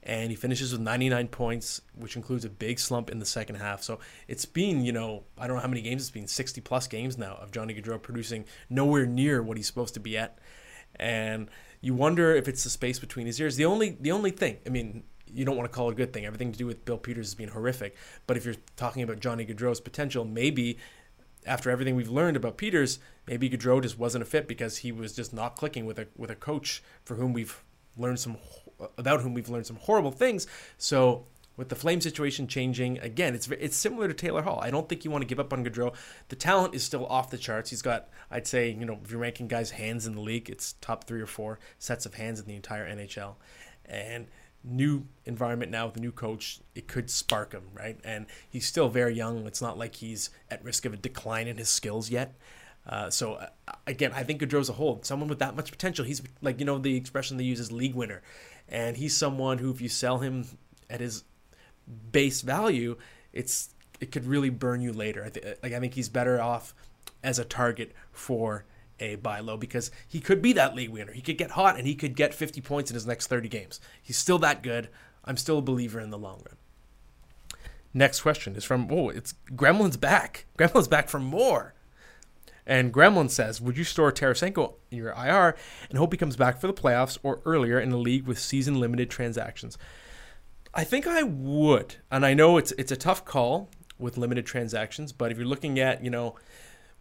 and 0.03 0.31
he 0.31 0.35
finishes 0.35 0.73
with 0.73 0.81
99 0.81 1.29
points, 1.29 1.83
which 1.95 2.17
includes 2.17 2.45
a 2.45 2.51
big 2.51 2.81
slump 2.81 3.11
in 3.11 3.21
the 3.21 3.25
second 3.25 3.57
half. 3.57 3.85
So 3.85 4.01
it's 4.27 4.45
been, 4.45 4.85
you 4.85 4.91
know, 4.91 5.23
I 5.39 5.47
don't 5.47 5.55
know 5.55 5.63
how 5.63 5.69
many 5.69 5.83
games 5.83 6.03
it's 6.03 6.11
been, 6.11 6.27
60 6.27 6.61
plus 6.63 6.89
games 6.89 7.17
now 7.17 7.39
of 7.41 7.53
Johnny 7.53 7.81
Gaudreau 7.81 8.03
producing 8.03 8.45
nowhere 8.69 9.07
near 9.07 9.41
what 9.41 9.59
he's 9.59 9.69
supposed 9.69 9.95
to 9.95 10.01
be 10.01 10.19
at. 10.19 10.41
And 10.97 11.49
you 11.81 11.95
wonder 11.95 12.35
if 12.35 12.49
it's 12.49 12.65
the 12.65 12.71
space 12.71 12.99
between 12.99 13.27
his 13.27 13.41
ears. 13.41 13.55
The 13.55 13.67
only 13.67 13.97
the 14.01 14.11
only 14.11 14.33
thing, 14.33 14.59
I 14.67 14.71
mean, 14.71 15.05
you 15.35 15.45
don't 15.45 15.57
want 15.57 15.71
to 15.71 15.75
call 15.75 15.89
it 15.89 15.93
a 15.93 15.97
good 15.97 16.13
thing. 16.13 16.25
Everything 16.25 16.53
to 16.53 16.59
do 16.59 16.67
with 16.67 16.85
Bill 16.85 16.99
Peters 16.99 17.29
has 17.29 17.35
been 17.35 17.49
horrific. 17.49 17.97
But 18.27 18.37
if 18.37 18.45
you're 18.45 18.57
talking 18.77 19.03
about 19.03 19.21
Johnny 19.21 19.45
Gaudreau's 19.47 19.81
potential, 19.81 20.25
maybe 20.25 20.79
after 21.47 21.71
everything 21.71 21.97
we've 21.97 22.11
learned 22.11 22.37
about 22.37 22.57
Peters, 22.57 22.99
maybe 23.27 23.51
Gaudreau 23.51 23.83
just 23.83 23.99
wasn't 23.99 24.23
a 24.23 24.27
fit 24.27 24.47
because 24.47 24.79
he 24.79 24.93
was 24.93 25.15
just 25.15 25.33
not 25.33 25.57
clicking 25.57 25.87
with 25.87 25.99
a 25.99 26.07
with 26.17 26.31
a 26.31 26.37
coach 26.37 26.83
for 27.05 27.17
whom 27.17 27.33
we've 27.33 27.63
learned 27.97 28.21
some 28.21 28.37
about 28.97 29.21
whom 29.21 29.35
we've 29.35 29.49
learned 29.49 29.67
some 29.67 29.77
horrible 29.77 30.11
things. 30.11 30.47
So 30.79 31.27
with 31.57 31.69
the 31.69 31.75
flame 31.75 32.01
situation 32.01 32.47
changing 32.47 32.99
again, 32.99 33.35
it's 33.35 33.49
it's 33.49 33.77
similar 33.77 34.09
to 34.09 34.15
Taylor 34.15 34.43
Hall. 34.43 34.61
I 34.63 34.71
don't 34.71 34.89
think 34.89 35.05
you 35.05 35.11
want 35.11 35.23
to 35.23 35.27
give 35.27 35.41
up 35.41 35.53
on 35.53 35.65
Gaudreau. 35.65 35.95
The 36.29 36.37
talent 36.37 36.75
is 36.75 36.83
still 36.83 37.07
off 37.07 37.31
the 37.31 37.39
charts. 37.39 37.71
He's 37.71 37.83
got, 37.83 38.09
I'd 38.31 38.47
say, 38.47 38.71
you 38.71 38.87
know, 38.87 38.99
if 39.05 39.11
you're 39.11 39.21
ranking 39.21 39.49
guys' 39.49 39.73
hands 39.73 40.07
in 40.07 40.15
the 40.15 40.21
league, 40.21 40.49
it's 40.49 40.75
top 40.81 41.05
three 41.05 41.21
or 41.21 41.27
four 41.27 41.59
sets 41.79 42.07
of 42.07 42.15
hands 42.15 42.41
in 42.41 42.47
the 42.47 42.57
entire 42.57 42.89
NHL, 42.89 43.35
and 43.85 44.29
new 44.65 45.07
environment 45.25 45.71
now 45.71 45.87
with 45.87 45.97
a 45.97 46.01
new 46.01 46.13
coach, 46.13 46.61
it 46.75 46.87
could 46.87 47.11
spark 47.11 47.53
him, 47.53 47.65
right? 47.75 47.99
And 48.05 48.27
he's 48.49 48.67
still 48.67 48.89
very 48.89 49.15
young. 49.15 49.47
It's 49.47 49.63
not 49.63 49.79
like 49.79 49.97
he's 49.97 50.31
at 50.51 50.63
risk 50.65 50.85
of 50.85 50.93
a 50.93 50.97
decline 50.97 51.49
in 51.49 51.57
his 51.57 51.69
skills 51.69 52.11
yet. 52.11 52.35
Uh, 52.87 53.11
so 53.11 53.35
uh, 53.35 53.47
again, 53.87 54.13
I 54.15 54.25
think 54.25 54.41
Gaudreau's 54.41 54.69
a 54.69 54.75
hold. 54.75 55.05
Someone 55.05 55.29
with 55.29 55.39
that 55.39 55.55
much 55.55 55.71
potential. 55.71 56.05
He's 56.05 56.23
like 56.41 56.59
you 56.59 56.65
know 56.65 56.79
the 56.79 56.97
expression 56.97 57.37
they 57.37 57.45
use 57.45 57.61
is 57.61 57.71
league 57.71 57.95
winner, 57.95 58.23
and 58.69 58.97
he's 58.97 59.17
someone 59.17 59.59
who 59.59 59.71
if 59.71 59.81
you 59.81 59.89
sell 59.89 60.19
him 60.19 60.47
at 60.91 61.01
his 61.01 61.25
base 62.11 62.41
value, 62.41 62.97
it's 63.33 63.71
it 64.01 64.11
could 64.11 64.27
really 64.27 64.51
burn 64.51 64.81
you 64.81 64.93
later. 64.93 65.25
I 65.25 65.31
th- 65.31 65.59
like 65.63 65.73
I 65.73 65.79
think 65.79 65.95
he's 65.95 66.09
better 66.09 66.41
off 66.41 66.75
as 67.23 67.39
a 67.39 67.45
target 67.45 67.93
for 68.11 68.65
a 69.03 69.17
buy 69.17 69.41
low 69.41 69.57
because 69.57 69.91
he 70.07 70.21
could 70.21 70.41
be 70.41 70.53
that 70.55 70.75
league 70.75 70.91
winner. 70.91 71.13
He 71.13 71.21
could 71.21 71.39
get 71.39 71.53
hot 71.53 71.77
and 71.77 71.87
he 71.87 71.95
could 71.95 72.17
get 72.17 72.33
50 72.35 72.61
points 72.61 72.91
in 72.91 72.95
his 72.95 73.07
next 73.07 73.27
30 73.27 73.49
games. 73.49 73.81
He's 74.01 74.17
still 74.17 74.39
that 74.39 74.63
good. 74.63 74.89
I'm 75.25 75.37
still 75.37 75.59
a 75.59 75.63
believer 75.63 76.01
in 76.01 76.11
the 76.11 76.19
long 76.19 76.43
run. 76.47 76.57
Next 77.95 78.23
question 78.23 78.57
is 78.57 78.65
from 78.65 78.89
oh, 78.91 79.11
it's 79.11 79.35
Gremlin's 79.55 79.97
back. 79.97 80.47
Gremlin's 80.59 80.89
back 80.89 81.09
for 81.09 81.21
more. 81.21 81.75
And 82.65 82.95
Gremlin 82.95 83.29
says, 83.29 83.61
Would 83.61 83.77
you 83.77 83.85
store 83.85 84.13
Tarasenko 84.13 84.75
in 84.91 84.99
your 84.99 85.11
IR 85.11 85.57
and 85.91 85.99
hope 85.99 86.13
he 86.13 86.17
comes 86.17 86.37
back 86.37 86.61
for 86.61 86.69
the 86.69 86.73
playoffs 86.73 87.19
or 87.23 87.41
earlier 87.45 87.81
in 87.81 87.91
a 87.93 87.97
league 87.97 88.27
with 88.27 88.39
season 88.39 88.79
limited 88.79 89.11
transactions? 89.11 89.77
I 90.73 90.85
think 90.85 91.07
I 91.07 91.23
would. 91.23 91.97
And 92.11 92.25
I 92.25 92.35
know 92.35 92.57
it's 92.57 92.73
it's 92.73 92.93
a 92.93 92.97
tough 92.97 93.25
call 93.25 93.69
with 93.99 94.17
limited 94.17 94.47
transactions, 94.47 95.13
but 95.13 95.31
if 95.31 95.39
you're 95.39 95.47
looking 95.47 95.79
at, 95.79 96.03
you 96.03 96.11
know, 96.11 96.37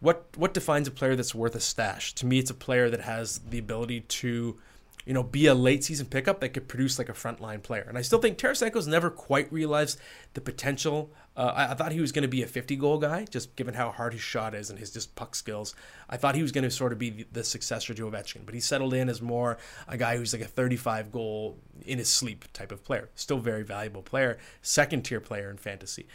what 0.02 0.26
what 0.36 0.52
defines 0.52 0.86
a 0.86 0.90
player 0.90 1.16
that's 1.16 1.34
worth 1.34 1.54
a 1.54 1.60
stash? 1.60 2.12
To 2.14 2.26
me, 2.26 2.38
it's 2.38 2.50
a 2.50 2.54
player 2.54 2.90
that 2.90 3.00
has 3.00 3.38
the 3.38 3.58
ability 3.58 4.00
to 4.00 4.58
you 5.04 5.12
know, 5.12 5.22
be 5.22 5.46
a 5.46 5.54
late 5.54 5.82
season 5.82 6.06
pickup 6.06 6.40
that 6.40 6.50
could 6.50 6.68
produce 6.68 6.98
like 6.98 7.08
a 7.08 7.12
frontline 7.12 7.62
player. 7.62 7.84
And 7.88 7.98
I 7.98 8.02
still 8.02 8.20
think 8.20 8.38
Tarasenko's 8.38 8.86
never 8.86 9.10
quite 9.10 9.52
realized 9.52 9.98
the 10.34 10.40
potential. 10.40 11.10
Uh, 11.36 11.52
I, 11.56 11.72
I, 11.72 11.74
thought 11.74 11.92
he 11.92 12.00
was 12.00 12.12
going 12.12 12.22
to 12.22 12.28
be 12.28 12.42
a 12.42 12.46
50 12.46 12.76
goal 12.76 12.98
guy, 12.98 13.24
just 13.28 13.56
given 13.56 13.74
how 13.74 13.90
hard 13.90 14.12
his 14.12 14.22
shot 14.22 14.54
is 14.54 14.70
and 14.70 14.78
his 14.78 14.92
just 14.92 15.14
puck 15.16 15.34
skills. 15.34 15.74
I 16.08 16.18
thought 16.18 16.34
he 16.36 16.42
was 16.42 16.52
going 16.52 16.64
to 16.64 16.70
sort 16.70 16.92
of 16.92 16.98
be 16.98 17.10
the, 17.10 17.26
the 17.32 17.44
successor 17.44 17.94
to 17.94 18.10
Ovechkin, 18.10 18.44
but 18.44 18.54
he 18.54 18.60
settled 18.60 18.94
in 18.94 19.08
as 19.08 19.20
more 19.20 19.58
a 19.88 19.96
guy 19.96 20.16
who's 20.16 20.32
like 20.32 20.42
a 20.42 20.46
35 20.46 21.10
goal 21.10 21.58
in 21.84 21.98
his 21.98 22.08
sleep 22.08 22.44
type 22.52 22.70
of 22.70 22.84
player. 22.84 23.08
Still 23.16 23.38
very 23.38 23.64
valuable 23.64 24.02
player, 24.02 24.38
second 24.60 25.02
tier 25.02 25.20
player 25.20 25.50
in 25.50 25.56
fantasy. 25.56 26.06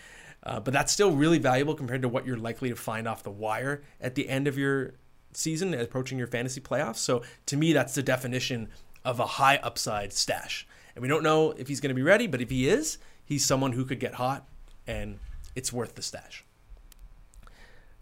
Uh, 0.48 0.62
but 0.62 0.74
that's 0.74 0.94
still 0.94 1.12
really 1.12 1.40
valuable 1.40 1.76
compared 1.76 2.02
to 2.02 2.08
what 2.08 2.26
you're 2.26 2.38
likely 2.38 2.70
to 2.70 2.76
find 2.76 3.06
off 3.06 3.22
the 3.22 3.30
wire 3.30 3.84
at 4.00 4.16
the 4.16 4.30
end 4.30 4.48
of 4.48 4.58
your 4.58 4.94
season, 5.34 5.74
approaching 5.74 6.18
your 6.18 6.26
fantasy 6.26 6.62
playoffs. 6.62 6.98
So 6.98 7.22
to 7.48 7.58
me, 7.58 7.74
that's 7.74 7.94
the 7.94 8.02
definition 8.02 8.70
of 9.04 9.20
a 9.20 9.26
high 9.26 9.58
upside 9.58 10.14
stash. 10.14 10.66
And 10.96 11.02
we 11.02 11.10
don't 11.10 11.22
know 11.22 11.52
if 11.52 11.68
he's 11.68 11.82
going 11.82 11.90
to 11.90 11.96
be 11.96 12.02
ready, 12.02 12.28
but 12.28 12.42
if 12.42 12.50
he 12.50 12.70
is, 12.70 12.98
he's 13.26 13.46
someone 13.46 13.74
who 13.74 13.84
could 13.84 14.00
get 14.00 14.14
hot 14.14 14.48
and 14.88 15.20
it's 15.54 15.74
worth 15.74 15.96
the 15.96 16.02
stash. 16.02 16.46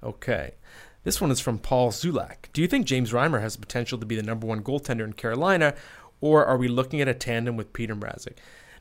Okay. 0.03 0.53
This 1.03 1.19
one 1.19 1.31
is 1.31 1.39
from 1.39 1.57
Paul 1.57 1.91
Zulak. 1.91 2.51
Do 2.53 2.61
you 2.61 2.67
think 2.67 2.85
James 2.85 3.11
Reimer 3.11 3.41
has 3.41 3.55
the 3.55 3.61
potential 3.61 3.97
to 3.97 4.05
be 4.05 4.15
the 4.15 4.23
number 4.23 4.45
one 4.45 4.61
goaltender 4.61 5.03
in 5.03 5.13
Carolina, 5.13 5.73
or 6.21 6.45
are 6.45 6.57
we 6.57 6.67
looking 6.67 7.01
at 7.01 7.07
a 7.07 7.13
tandem 7.15 7.57
with 7.57 7.73
Peter 7.73 7.95
Mrazek? 7.95 8.33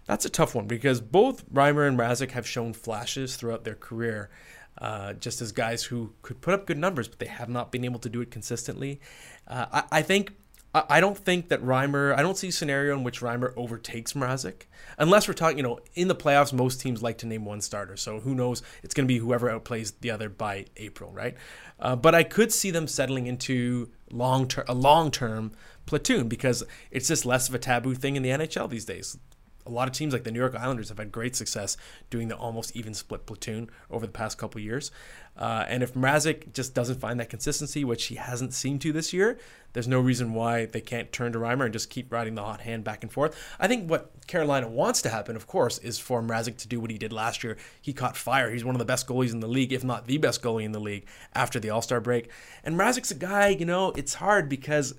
That's 0.06 0.24
a 0.24 0.30
tough 0.30 0.54
one 0.54 0.66
because 0.66 1.00
both 1.00 1.48
Reimer 1.50 1.88
and 1.88 1.98
Mrazek 1.98 2.32
have 2.32 2.46
shown 2.46 2.72
flashes 2.72 3.36
throughout 3.36 3.64
their 3.64 3.74
career 3.74 4.30
uh, 4.78 5.12
just 5.14 5.40
as 5.40 5.52
guys 5.52 5.84
who 5.84 6.12
could 6.22 6.40
put 6.40 6.54
up 6.54 6.66
good 6.66 6.78
numbers, 6.78 7.08
but 7.08 7.18
they 7.18 7.26
have 7.26 7.48
not 7.48 7.70
been 7.70 7.84
able 7.84 8.00
to 8.00 8.08
do 8.08 8.20
it 8.20 8.30
consistently. 8.30 9.00
Uh, 9.46 9.66
I, 9.72 9.98
I, 9.98 10.02
think 10.02 10.32
I, 10.74 11.00
don't 11.00 11.16
think 11.16 11.48
that 11.48 11.62
Reimer. 11.62 12.16
I 12.16 12.22
don't 12.22 12.36
see 12.36 12.48
a 12.48 12.52
scenario 12.52 12.96
in 12.96 13.04
which 13.04 13.20
Reimer 13.20 13.52
overtakes 13.56 14.14
Mrazek, 14.14 14.62
unless 14.98 15.28
we're 15.28 15.34
talking. 15.34 15.58
You 15.58 15.62
know, 15.62 15.78
in 15.94 16.08
the 16.08 16.14
playoffs, 16.14 16.52
most 16.52 16.80
teams 16.80 17.02
like 17.02 17.18
to 17.18 17.26
name 17.26 17.44
one 17.44 17.60
starter, 17.60 17.96
so 17.96 18.20
who 18.20 18.34
knows? 18.34 18.62
It's 18.82 18.94
going 18.94 19.06
to 19.06 19.12
be 19.12 19.18
whoever 19.18 19.48
outplays 19.48 19.92
the 20.00 20.10
other 20.10 20.28
by 20.28 20.66
April, 20.76 21.12
right? 21.12 21.36
Uh, 21.78 21.94
but 21.94 22.14
I 22.14 22.24
could 22.24 22.52
see 22.52 22.72
them 22.72 22.88
settling 22.88 23.26
into 23.26 23.90
long 24.10 24.48
term 24.48 24.64
a 24.68 24.74
long 24.74 25.12
term 25.12 25.52
platoon 25.86 26.28
because 26.28 26.64
it's 26.90 27.06
just 27.06 27.24
less 27.24 27.48
of 27.48 27.54
a 27.54 27.58
taboo 27.58 27.94
thing 27.94 28.16
in 28.16 28.22
the 28.22 28.30
NHL 28.30 28.68
these 28.68 28.86
days 28.86 29.18
a 29.66 29.70
lot 29.70 29.88
of 29.88 29.94
teams 29.94 30.12
like 30.12 30.24
the 30.24 30.30
New 30.30 30.38
York 30.38 30.54
Islanders 30.54 30.88
have 30.90 30.98
had 30.98 31.10
great 31.10 31.34
success 31.34 31.76
doing 32.10 32.28
the 32.28 32.36
almost 32.36 32.76
even 32.76 32.94
split 32.94 33.26
platoon 33.26 33.70
over 33.90 34.06
the 34.06 34.12
past 34.12 34.38
couple 34.38 34.60
years. 34.60 34.90
Uh, 35.36 35.64
and 35.68 35.82
if 35.82 35.94
Mrazek 35.94 36.52
just 36.52 36.74
doesn't 36.74 37.00
find 37.00 37.18
that 37.18 37.28
consistency, 37.28 37.84
which 37.84 38.06
he 38.06 38.14
hasn't 38.14 38.52
seemed 38.52 38.80
to 38.82 38.92
this 38.92 39.12
year, 39.12 39.38
there's 39.72 39.88
no 39.88 39.98
reason 39.98 40.32
why 40.32 40.66
they 40.66 40.80
can't 40.80 41.10
turn 41.12 41.32
to 41.32 41.38
Reimer 41.38 41.64
and 41.64 41.72
just 41.72 41.90
keep 41.90 42.12
riding 42.12 42.36
the 42.36 42.42
hot 42.42 42.60
hand 42.60 42.84
back 42.84 43.02
and 43.02 43.10
forth. 43.10 43.36
I 43.58 43.66
think 43.66 43.90
what 43.90 44.12
Carolina 44.28 44.68
wants 44.68 45.02
to 45.02 45.08
happen, 45.08 45.34
of 45.34 45.48
course, 45.48 45.78
is 45.78 45.98
for 45.98 46.22
Mrazek 46.22 46.56
to 46.58 46.68
do 46.68 46.78
what 46.78 46.90
he 46.90 46.98
did 46.98 47.12
last 47.12 47.42
year. 47.42 47.56
He 47.82 47.92
caught 47.92 48.16
fire. 48.16 48.50
He's 48.50 48.64
one 48.64 48.76
of 48.76 48.78
the 48.78 48.84
best 48.84 49.08
goalies 49.08 49.32
in 49.32 49.40
the 49.40 49.48
league, 49.48 49.72
if 49.72 49.82
not 49.82 50.06
the 50.06 50.18
best 50.18 50.42
goalie 50.42 50.64
in 50.64 50.72
the 50.72 50.80
league 50.80 51.06
after 51.34 51.58
the 51.58 51.70
All 51.70 51.82
Star 51.82 52.00
break. 52.00 52.30
And 52.62 52.78
Mrazek's 52.78 53.10
a 53.10 53.16
guy, 53.16 53.48
you 53.48 53.64
know, 53.64 53.90
it's 53.92 54.14
hard 54.14 54.48
because 54.48 54.94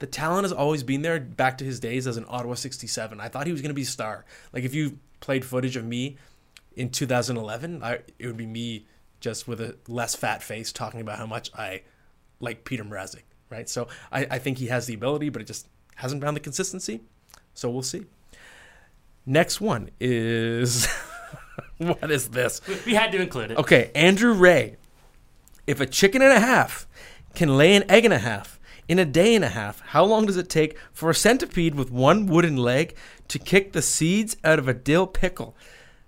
the 0.00 0.06
talent 0.06 0.44
has 0.44 0.52
always 0.52 0.82
been 0.82 1.02
there 1.02 1.20
back 1.20 1.58
to 1.58 1.64
his 1.64 1.78
days 1.78 2.06
as 2.06 2.16
an 2.16 2.24
Ottawa 2.28 2.54
67. 2.54 3.20
I 3.20 3.28
thought 3.28 3.46
he 3.46 3.52
was 3.52 3.60
going 3.60 3.70
to 3.70 3.74
be 3.74 3.82
a 3.82 3.86
star. 3.86 4.24
Like 4.52 4.64
if 4.64 4.74
you 4.74 4.98
played 5.20 5.44
footage 5.44 5.76
of 5.76 5.84
me 5.84 6.16
in 6.74 6.88
2011, 6.88 7.82
I, 7.82 8.00
it 8.18 8.26
would 8.26 8.38
be 8.38 8.46
me 8.46 8.86
just 9.20 9.46
with 9.46 9.60
a 9.60 9.76
less 9.86 10.14
fat 10.14 10.42
face 10.42 10.72
talking 10.72 11.02
about 11.02 11.18
how 11.18 11.26
much 11.26 11.50
I 11.54 11.82
like 12.40 12.64
Peter 12.64 12.82
Mrazek, 12.82 13.24
right? 13.50 13.68
So 13.68 13.88
I, 14.10 14.26
I 14.30 14.38
think 14.38 14.56
he 14.56 14.66
has 14.68 14.86
the 14.86 14.94
ability, 14.94 15.28
but 15.28 15.42
it 15.42 15.44
just 15.44 15.68
hasn't 15.96 16.22
found 16.22 16.34
the 16.34 16.40
consistency. 16.40 17.02
So 17.52 17.68
we'll 17.68 17.82
see. 17.82 18.06
Next 19.26 19.60
one 19.60 19.90
is 20.00 20.86
what 21.76 22.10
is 22.10 22.30
this? 22.30 22.62
We 22.86 22.94
had 22.94 23.12
to 23.12 23.20
include 23.20 23.50
it. 23.50 23.58
Okay, 23.58 23.90
Andrew 23.94 24.32
Ray. 24.32 24.76
If 25.66 25.78
a 25.78 25.86
chicken 25.86 26.22
and 26.22 26.32
a 26.32 26.40
half 26.40 26.88
can 27.34 27.58
lay 27.58 27.74
an 27.74 27.88
egg 27.90 28.06
and 28.06 28.14
a 28.14 28.18
half, 28.18 28.58
in 28.90 28.98
a 28.98 29.04
day 29.04 29.36
and 29.36 29.44
a 29.44 29.48
half, 29.50 29.78
how 29.82 30.04
long 30.04 30.26
does 30.26 30.36
it 30.36 30.48
take 30.48 30.76
for 30.92 31.10
a 31.10 31.14
centipede 31.14 31.76
with 31.76 31.92
one 31.92 32.26
wooden 32.26 32.56
leg 32.56 32.96
to 33.28 33.38
kick 33.38 33.72
the 33.72 33.82
seeds 33.82 34.36
out 34.42 34.58
of 34.58 34.66
a 34.66 34.74
dill 34.74 35.06
pickle? 35.06 35.54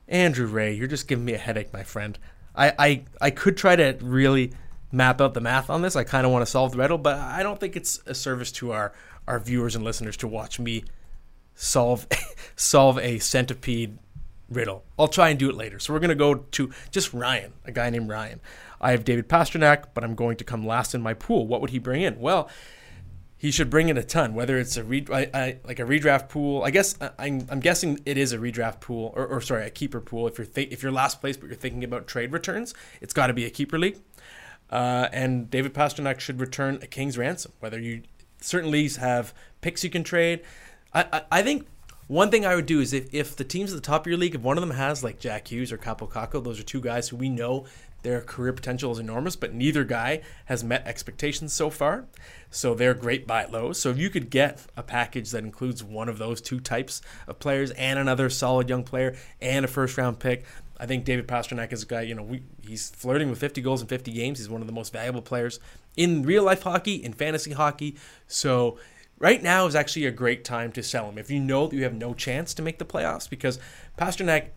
Andrew 0.08 0.48
Ray, 0.48 0.74
you're 0.74 0.88
just 0.88 1.06
giving 1.06 1.24
me 1.24 1.32
a 1.32 1.38
headache, 1.38 1.72
my 1.72 1.84
friend. 1.84 2.18
I, 2.56 2.72
I, 2.76 3.04
I 3.20 3.30
could 3.30 3.56
try 3.56 3.76
to 3.76 3.96
really 4.00 4.52
map 4.90 5.20
out 5.20 5.32
the 5.32 5.40
math 5.40 5.70
on 5.70 5.82
this. 5.82 5.94
I 5.94 6.02
kind 6.02 6.26
of 6.26 6.32
want 6.32 6.44
to 6.44 6.50
solve 6.50 6.72
the 6.72 6.78
riddle, 6.78 6.98
but 6.98 7.18
I 7.18 7.44
don't 7.44 7.60
think 7.60 7.76
it's 7.76 8.02
a 8.04 8.16
service 8.16 8.50
to 8.52 8.72
our, 8.72 8.92
our 9.28 9.38
viewers 9.38 9.76
and 9.76 9.84
listeners 9.84 10.16
to 10.16 10.26
watch 10.26 10.58
me 10.58 10.82
solve 11.54 12.08
solve 12.56 12.98
a 12.98 13.20
centipede 13.20 13.96
riddle. 14.50 14.82
I'll 14.98 15.06
try 15.06 15.28
and 15.28 15.38
do 15.38 15.48
it 15.48 15.54
later. 15.54 15.78
So 15.78 15.92
we're 15.92 16.00
going 16.00 16.08
to 16.08 16.16
go 16.16 16.34
to 16.34 16.70
just 16.90 17.14
Ryan, 17.14 17.52
a 17.64 17.70
guy 17.70 17.90
named 17.90 18.08
Ryan. 18.08 18.40
I 18.82 18.90
have 18.90 19.04
David 19.04 19.28
Pastrnak, 19.28 19.86
but 19.94 20.02
I'm 20.02 20.14
going 20.14 20.36
to 20.36 20.44
come 20.44 20.66
last 20.66 20.94
in 20.94 21.00
my 21.00 21.14
pool. 21.14 21.46
What 21.46 21.60
would 21.60 21.70
he 21.70 21.78
bring 21.78 22.02
in? 22.02 22.18
Well, 22.18 22.50
he 23.42 23.50
should 23.50 23.70
bring 23.70 23.88
in 23.88 23.96
a 23.96 24.02
ton. 24.02 24.34
Whether 24.34 24.58
it's 24.58 24.76
a 24.76 24.84
re, 24.84 25.04
I, 25.12 25.30
I, 25.34 25.56
like 25.64 25.80
a 25.80 25.84
redraft 25.84 26.28
pool, 26.28 26.62
I 26.62 26.70
guess 26.70 26.96
I, 27.00 27.26
am 27.26 27.46
I'm 27.50 27.60
guessing 27.60 28.00
it 28.06 28.16
is 28.16 28.32
a 28.32 28.38
redraft 28.38 28.80
pool, 28.80 29.12
or, 29.16 29.26
or 29.26 29.40
sorry, 29.40 29.66
a 29.66 29.70
keeper 29.70 30.00
pool. 30.00 30.28
If 30.28 30.38
you're 30.38 30.46
th- 30.46 30.70
if 30.70 30.82
you're 30.82 30.92
last 30.92 31.20
place, 31.20 31.36
but 31.36 31.46
you're 31.46 31.56
thinking 31.56 31.82
about 31.82 32.06
trade 32.06 32.32
returns, 32.32 32.74
it's 33.00 33.12
got 33.12 33.28
to 33.28 33.32
be 33.32 33.44
a 33.44 33.50
keeper 33.50 33.78
league. 33.78 33.98
Uh, 34.70 35.08
and 35.12 35.50
David 35.50 35.74
Pastrnak 35.74 36.20
should 36.20 36.40
return 36.40 36.78
a 36.82 36.86
king's 36.86 37.18
ransom. 37.18 37.52
Whether 37.60 37.80
you 37.80 38.02
certain 38.40 38.70
leagues 38.70 38.96
have 38.96 39.34
picks 39.60 39.82
you 39.82 39.90
can 39.90 40.04
trade, 40.04 40.42
I, 40.94 41.06
I, 41.12 41.22
I 41.32 41.42
think 41.42 41.66
one 42.06 42.30
thing 42.30 42.44
I 42.44 42.54
would 42.54 42.66
do 42.66 42.80
is 42.80 42.92
if, 42.92 43.12
if 43.12 43.36
the 43.36 43.44
teams 43.44 43.72
at 43.72 43.76
the 43.76 43.86
top 43.86 44.02
of 44.02 44.06
your 44.06 44.18
league, 44.18 44.34
if 44.34 44.40
one 44.40 44.56
of 44.56 44.60
them 44.60 44.76
has 44.76 45.02
like 45.02 45.18
Jack 45.18 45.50
Hughes 45.50 45.72
or 45.72 45.78
Kaapo 45.78 46.08
Kakko, 46.08 46.44
those 46.44 46.60
are 46.60 46.64
two 46.64 46.80
guys 46.80 47.08
who 47.08 47.16
we 47.16 47.28
know 47.28 47.66
Their 48.02 48.20
career 48.20 48.52
potential 48.52 48.90
is 48.92 48.98
enormous, 48.98 49.36
but 49.36 49.54
neither 49.54 49.84
guy 49.84 50.22
has 50.46 50.64
met 50.64 50.86
expectations 50.86 51.52
so 51.52 51.70
far. 51.70 52.06
So 52.50 52.74
they're 52.74 52.94
great 52.94 53.26
buy 53.26 53.46
lows. 53.46 53.80
So 53.80 53.90
if 53.90 53.98
you 53.98 54.10
could 54.10 54.28
get 54.28 54.66
a 54.76 54.82
package 54.82 55.30
that 55.30 55.44
includes 55.44 55.82
one 55.82 56.08
of 56.08 56.18
those 56.18 56.40
two 56.40 56.60
types 56.60 57.00
of 57.26 57.38
players 57.38 57.70
and 57.72 57.98
another 57.98 58.28
solid 58.28 58.68
young 58.68 58.84
player 58.84 59.16
and 59.40 59.64
a 59.64 59.68
first 59.68 59.96
round 59.96 60.18
pick, 60.18 60.44
I 60.78 60.86
think 60.86 61.04
David 61.04 61.28
Pastrnak 61.28 61.72
is 61.72 61.84
a 61.84 61.86
guy, 61.86 62.02
you 62.02 62.14
know, 62.14 62.24
we, 62.24 62.42
he's 62.66 62.90
flirting 62.90 63.30
with 63.30 63.38
50 63.38 63.60
goals 63.60 63.82
in 63.82 63.86
50 63.86 64.12
games. 64.12 64.38
He's 64.38 64.48
one 64.48 64.60
of 64.60 64.66
the 64.66 64.72
most 64.72 64.92
valuable 64.92 65.22
players 65.22 65.60
in 65.96 66.22
real 66.22 66.42
life 66.42 66.62
hockey, 66.62 66.96
in 66.96 67.12
fantasy 67.12 67.52
hockey. 67.52 67.96
So 68.26 68.78
right 69.18 69.40
now 69.42 69.66
is 69.66 69.76
actually 69.76 70.06
a 70.06 70.10
great 70.10 70.44
time 70.44 70.72
to 70.72 70.82
sell 70.82 71.08
him 71.08 71.18
if 71.18 71.30
you 71.30 71.38
know 71.38 71.68
that 71.68 71.76
you 71.76 71.84
have 71.84 71.94
no 71.94 72.14
chance 72.14 72.52
to 72.54 72.62
make 72.62 72.78
the 72.78 72.84
playoffs 72.84 73.30
because 73.30 73.60
Pastrnak 73.96 74.48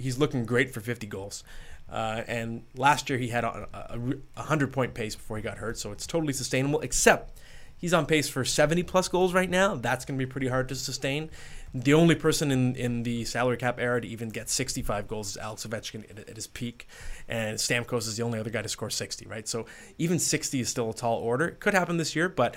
he's 0.00 0.18
looking 0.18 0.44
great 0.44 0.72
for 0.72 0.80
50 0.80 1.06
goals. 1.06 1.44
Uh, 1.90 2.22
and 2.28 2.62
last 2.76 3.10
year 3.10 3.18
he 3.18 3.28
had 3.28 3.44
a, 3.44 3.68
a, 3.72 3.96
a 3.96 3.98
100 3.98 4.72
point 4.72 4.94
pace 4.94 5.16
before 5.16 5.36
he 5.36 5.42
got 5.42 5.58
hurt, 5.58 5.78
so 5.78 5.92
it's 5.92 6.06
totally 6.06 6.32
sustainable, 6.32 6.80
except 6.80 7.38
he's 7.78 7.92
on 7.92 8.06
pace 8.06 8.28
for 8.28 8.44
70 8.44 8.82
plus 8.84 9.08
goals 9.08 9.32
right 9.32 9.50
now. 9.50 9.74
That's 9.74 10.04
going 10.04 10.18
to 10.18 10.24
be 10.24 10.30
pretty 10.30 10.48
hard 10.48 10.68
to 10.68 10.74
sustain. 10.74 11.30
The 11.72 11.94
only 11.94 12.14
person 12.14 12.50
in, 12.50 12.74
in 12.76 13.02
the 13.04 13.24
salary 13.24 13.56
cap 13.56 13.78
era 13.78 14.00
to 14.00 14.06
even 14.06 14.28
get 14.28 14.48
65 14.48 15.06
goals 15.06 15.30
is 15.30 15.36
Alex 15.36 15.66
Ovechkin 15.66 16.08
at, 16.10 16.28
at 16.28 16.36
his 16.36 16.46
peak, 16.46 16.88
and 17.28 17.56
Stamkos 17.58 18.08
is 18.08 18.16
the 18.16 18.22
only 18.22 18.38
other 18.38 18.50
guy 18.50 18.62
to 18.62 18.68
score 18.68 18.90
60, 18.90 19.26
right? 19.26 19.46
So 19.46 19.66
even 19.98 20.18
60 20.18 20.60
is 20.60 20.68
still 20.68 20.90
a 20.90 20.94
tall 20.94 21.18
order. 21.18 21.46
It 21.48 21.60
could 21.60 21.74
happen 21.74 21.96
this 21.96 22.14
year, 22.16 22.28
but 22.28 22.56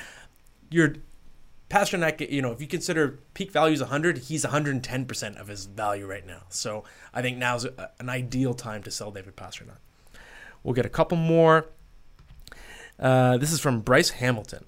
you're 0.69 0.95
Pastrnak, 1.73 2.29
you 2.29 2.39
know, 2.39 2.51
if 2.51 2.61
you 2.61 2.67
consider 2.67 3.19
peak 3.33 3.51
value 3.51 3.73
is 3.73 3.79
100, 3.79 4.19
he's 4.19 4.45
110% 4.45 5.41
of 5.41 5.47
his 5.47 5.65
value 5.65 6.05
right 6.05 6.25
now. 6.25 6.43
So 6.49 6.83
I 7.11 7.23
think 7.23 7.39
now's 7.39 7.65
a, 7.65 7.89
an 7.99 8.09
ideal 8.09 8.53
time 8.53 8.83
to 8.83 8.91
sell 8.91 9.09
David 9.09 9.35
Pastrnak. 9.35 9.77
We'll 10.61 10.75
get 10.75 10.85
a 10.85 10.89
couple 10.89 11.17
more. 11.17 11.65
Uh, 12.99 13.37
this 13.37 13.51
is 13.51 13.59
from 13.59 13.81
Bryce 13.81 14.11
Hamilton. 14.11 14.65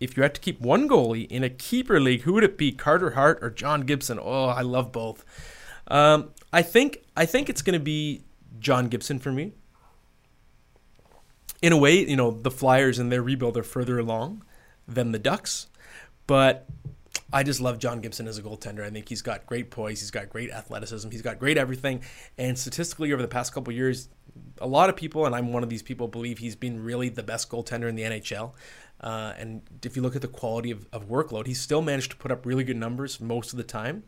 If 0.00 0.18
you 0.18 0.22
had 0.22 0.34
to 0.34 0.40
keep 0.42 0.60
one 0.60 0.86
goalie 0.86 1.26
in 1.28 1.44
a 1.44 1.48
keeper 1.48 1.98
league, 1.98 2.20
who 2.22 2.34
would 2.34 2.44
it 2.44 2.58
be, 2.58 2.72
Carter 2.72 3.12
Hart 3.12 3.38
or 3.40 3.48
John 3.48 3.80
Gibson? 3.80 4.18
Oh, 4.20 4.48
I 4.48 4.60
love 4.60 4.92
both. 4.92 5.24
Um, 5.86 6.32
I 6.52 6.60
think 6.60 6.98
I 7.16 7.24
think 7.24 7.48
it's 7.48 7.62
going 7.62 7.72
to 7.78 7.82
be 7.82 8.22
John 8.58 8.88
Gibson 8.88 9.18
for 9.18 9.32
me. 9.32 9.54
In 11.62 11.72
a 11.72 11.78
way, 11.78 12.06
you 12.06 12.16
know, 12.16 12.30
the 12.30 12.50
Flyers 12.50 12.98
and 12.98 13.10
their 13.10 13.22
rebuild 13.22 13.56
are 13.56 13.62
further 13.62 13.98
along 13.98 14.44
than 14.86 15.12
the 15.12 15.18
Ducks. 15.18 15.68
But 16.28 16.68
I 17.32 17.42
just 17.42 17.60
love 17.60 17.80
John 17.80 18.00
Gibson 18.00 18.28
as 18.28 18.38
a 18.38 18.42
goaltender. 18.42 18.84
I 18.84 18.90
think 18.90 19.08
he's 19.08 19.22
got 19.22 19.46
great 19.46 19.70
poise, 19.70 20.00
he's 20.00 20.12
got 20.12 20.28
great 20.28 20.50
athleticism, 20.50 21.10
he's 21.10 21.22
got 21.22 21.40
great 21.40 21.58
everything. 21.58 22.02
And 22.36 22.56
statistically, 22.56 23.12
over 23.12 23.20
the 23.20 23.28
past 23.28 23.52
couple 23.52 23.72
years, 23.72 24.08
a 24.58 24.66
lot 24.66 24.88
of 24.88 24.96
people, 24.96 25.26
and 25.26 25.34
I'm 25.34 25.52
one 25.52 25.64
of 25.64 25.70
these 25.70 25.82
people, 25.82 26.06
believe 26.06 26.38
he's 26.38 26.54
been 26.54 26.84
really 26.84 27.08
the 27.08 27.24
best 27.24 27.50
goaltender 27.50 27.88
in 27.88 27.96
the 27.96 28.02
NHL. 28.02 28.52
Uh, 29.00 29.32
and 29.38 29.62
if 29.82 29.96
you 29.96 30.02
look 30.02 30.16
at 30.16 30.22
the 30.22 30.28
quality 30.28 30.70
of, 30.70 30.86
of 30.92 31.08
workload, 31.08 31.46
he's 31.46 31.60
still 31.60 31.82
managed 31.82 32.10
to 32.10 32.16
put 32.16 32.30
up 32.30 32.44
really 32.44 32.64
good 32.64 32.76
numbers 32.76 33.20
most 33.20 33.52
of 33.52 33.56
the 33.56 33.64
time, 33.64 34.04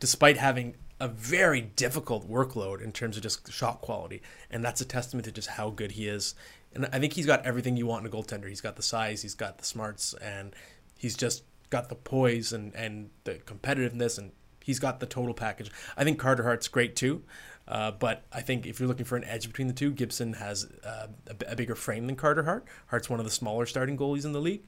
despite 0.00 0.38
having 0.38 0.74
a 1.00 1.08
very 1.08 1.60
difficult 1.60 2.28
workload 2.28 2.80
in 2.80 2.92
terms 2.92 3.16
of 3.16 3.22
just 3.22 3.52
shot 3.52 3.82
quality. 3.82 4.22
And 4.50 4.64
that's 4.64 4.80
a 4.80 4.84
testament 4.84 5.26
to 5.26 5.32
just 5.32 5.48
how 5.50 5.70
good 5.70 5.92
he 5.92 6.08
is. 6.08 6.34
And 6.72 6.88
I 6.92 6.98
think 6.98 7.12
he's 7.12 7.26
got 7.26 7.44
everything 7.44 7.76
you 7.76 7.86
want 7.86 8.06
in 8.06 8.12
a 8.12 8.14
goaltender. 8.14 8.48
He's 8.48 8.60
got 8.60 8.76
the 8.76 8.82
size, 8.82 9.22
he's 9.22 9.34
got 9.34 9.58
the 9.58 9.64
smarts, 9.64 10.14
and 10.14 10.54
he's 10.96 11.16
just 11.16 11.44
got 11.70 11.88
the 11.88 11.94
poise 11.94 12.52
and, 12.52 12.74
and 12.74 13.10
the 13.24 13.34
competitiveness, 13.34 14.18
and 14.18 14.32
he's 14.64 14.78
got 14.78 15.00
the 15.00 15.06
total 15.06 15.34
package. 15.34 15.70
I 15.96 16.04
think 16.04 16.18
Carter 16.18 16.42
Hart's 16.44 16.68
great 16.68 16.96
too. 16.96 17.22
Uh, 17.66 17.90
but 17.90 18.24
I 18.32 18.40
think 18.40 18.64
if 18.66 18.80
you're 18.80 18.88
looking 18.88 19.04
for 19.04 19.16
an 19.16 19.24
edge 19.24 19.46
between 19.46 19.68
the 19.68 19.74
two, 19.74 19.90
Gibson 19.90 20.32
has 20.34 20.66
uh, 20.84 21.08
a, 21.26 21.52
a, 21.52 21.54
bigger 21.56 21.74
frame 21.74 22.06
than 22.06 22.16
Carter 22.16 22.42
Hart. 22.44 22.64
Hart's 22.86 23.10
one 23.10 23.20
of 23.20 23.26
the 23.26 23.30
smaller 23.30 23.66
starting 23.66 23.94
goalies 23.98 24.24
in 24.24 24.32
the 24.32 24.40
league. 24.40 24.62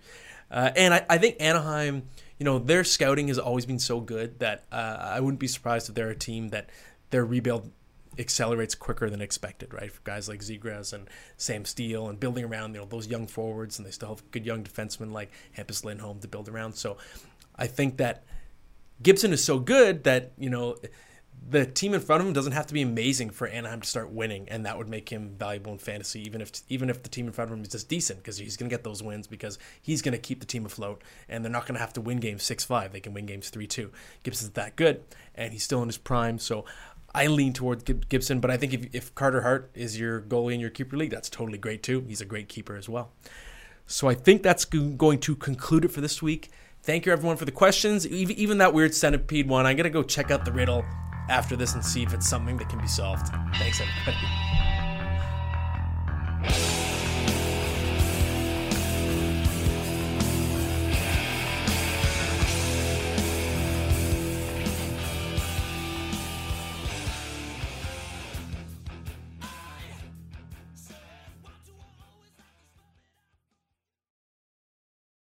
Uh, 0.51 0.71
and 0.77 0.93
I, 0.93 1.07
I, 1.09 1.17
think 1.17 1.37
Anaheim, 1.41 2.09
you 2.39 2.45
know, 2.45 2.59
their 2.59 2.85
scouting 2.85 3.29
has 3.29 3.39
always 3.39 3.65
been 3.65 3.79
so 3.79 4.01
good 4.01 4.41
that 4.41 4.65
uh, 4.71 4.99
I 5.01 5.21
wouldn't 5.21 5.41
be 5.41 5.47
surprised 5.47 5.89
if 5.89 5.95
they're 5.95 6.11
a 6.11 6.15
team 6.15 6.49
that 6.49 6.69
their 7.09 7.25
rebuild 7.25 7.71
accelerates 8.21 8.75
quicker 8.75 9.11
than 9.11 9.21
expected, 9.21 9.75
right? 9.75 9.91
For 9.91 10.01
guys 10.05 10.29
like 10.29 10.41
Zegras 10.41 10.93
and 10.93 11.09
Sam 11.37 11.65
Steele 11.65 12.09
and 12.09 12.21
building 12.21 12.45
around, 12.45 12.75
you 12.75 12.81
know, 12.81 12.87
those 12.87 13.09
young 13.09 13.27
forwards, 13.27 13.79
and 13.79 13.87
they 13.87 13.91
still 13.91 14.11
have 14.11 14.31
good 14.31 14.47
young 14.47 14.63
defensemen 14.63 15.11
like 15.11 15.31
Hampus 15.57 15.85
Lindholm 15.85 16.21
to 16.21 16.29
build 16.29 16.49
around. 16.49 16.75
So 16.75 16.99
I 17.57 17.67
think 17.67 17.97
that 17.97 18.23
Gibson 19.03 19.33
is 19.33 19.43
so 19.43 19.59
good 19.59 20.05
that, 20.05 20.33
you 20.39 20.51
know, 20.51 20.77
the 21.49 21.65
team 21.65 21.95
in 21.95 22.01
front 22.01 22.21
of 22.21 22.27
him 22.29 22.35
doesn't 22.35 22.53
have 22.53 22.67
to 22.67 22.75
be 22.75 22.83
amazing 22.83 23.31
for 23.31 23.49
Anaheim 23.49 23.81
to 23.81 23.89
start 23.89 24.11
winning, 24.11 24.47
and 24.51 24.67
that 24.67 24.77
would 24.77 24.91
make 24.91 25.09
him 25.09 25.35
valuable 25.39 25.73
in 25.73 25.79
fantasy, 25.79 26.21
even 26.21 26.43
if 26.43 26.53
even 26.69 26.91
if 26.91 27.03
the 27.03 27.09
team 27.09 27.27
in 27.27 27.33
front 27.33 27.51
of 27.51 27.57
him 27.57 27.63
is 27.63 27.71
just 27.71 27.89
decent, 27.89 28.19
because 28.19 28.37
he's 28.37 28.59
going 28.59 28.69
to 28.69 28.75
get 28.77 28.85
those 28.85 29.03
wins 29.03 29.27
because 29.27 29.59
he's 29.81 30.03
going 30.03 30.13
to 30.13 30.19
keep 30.19 30.41
the 30.41 30.47
team 30.47 30.67
afloat, 30.67 31.03
and 31.31 31.43
they're 31.43 31.51
not 31.51 31.63
going 31.63 31.77
to 31.77 31.81
have 31.81 31.95
to 31.95 32.01
win 32.03 32.19
games 32.19 32.43
six 32.43 32.63
five. 32.63 32.93
They 32.93 33.01
can 33.01 33.15
win 33.15 33.25
games 33.25 33.49
three 33.49 33.67
two. 33.67 33.91
Gibson's 34.23 34.51
that 34.51 34.77
good, 34.77 35.03
and 35.35 35.55
he's 35.55 35.65
still 35.65 35.81
in 35.81 35.89
his 35.89 35.97
prime, 35.97 36.39
so 36.39 36.67
I 37.14 37.27
lean 37.27 37.53
toward 37.53 38.09
Gibson, 38.09 38.40
but 38.40 38.51
I 38.51 38.57
think 38.57 38.73
if, 38.73 38.94
if 38.94 39.14
Carter 39.14 39.42
Hart 39.42 39.70
is 39.75 39.99
your 39.99 40.20
goalie 40.20 40.55
in 40.55 40.61
your 40.61 40.70
keeper 40.70 40.96
league, 40.96 41.11
that's 41.11 41.29
totally 41.29 41.59
great 41.59 41.83
too. 41.83 42.05
He's 42.07 42.20
a 42.20 42.25
great 42.25 42.49
keeper 42.49 42.77
as 42.77 42.88
well. 42.88 43.12
So 43.87 44.09
I 44.09 44.14
think 44.14 44.42
that's 44.42 44.64
going 44.64 45.18
to 45.18 45.35
conclude 45.35 45.85
it 45.85 45.88
for 45.88 46.01
this 46.01 46.23
week. 46.23 46.51
Thank 46.83 47.07
you 47.07 47.12
everyone 47.12 47.37
for 47.37 47.44
the 47.44 47.53
questions. 47.53 48.07
Even 48.07 48.59
that 48.59 48.73
weird 48.73 48.94
centipede 48.94 49.49
one, 49.49 49.66
I'm 49.66 49.77
gonna 49.77 49.90
go 49.90 50.03
check 50.03 50.31
out 50.31 50.44
the 50.44 50.53
riddle 50.53 50.85
after 51.29 51.57
this 51.57 51.75
and 51.75 51.85
see 51.85 52.03
if 52.03 52.14
it's 52.14 52.29
something 52.29 52.57
that 52.59 52.68
can 52.68 52.81
be 52.81 52.88
solved. 52.88 53.27
Thanks 53.57 53.81
everybody. 53.81 54.70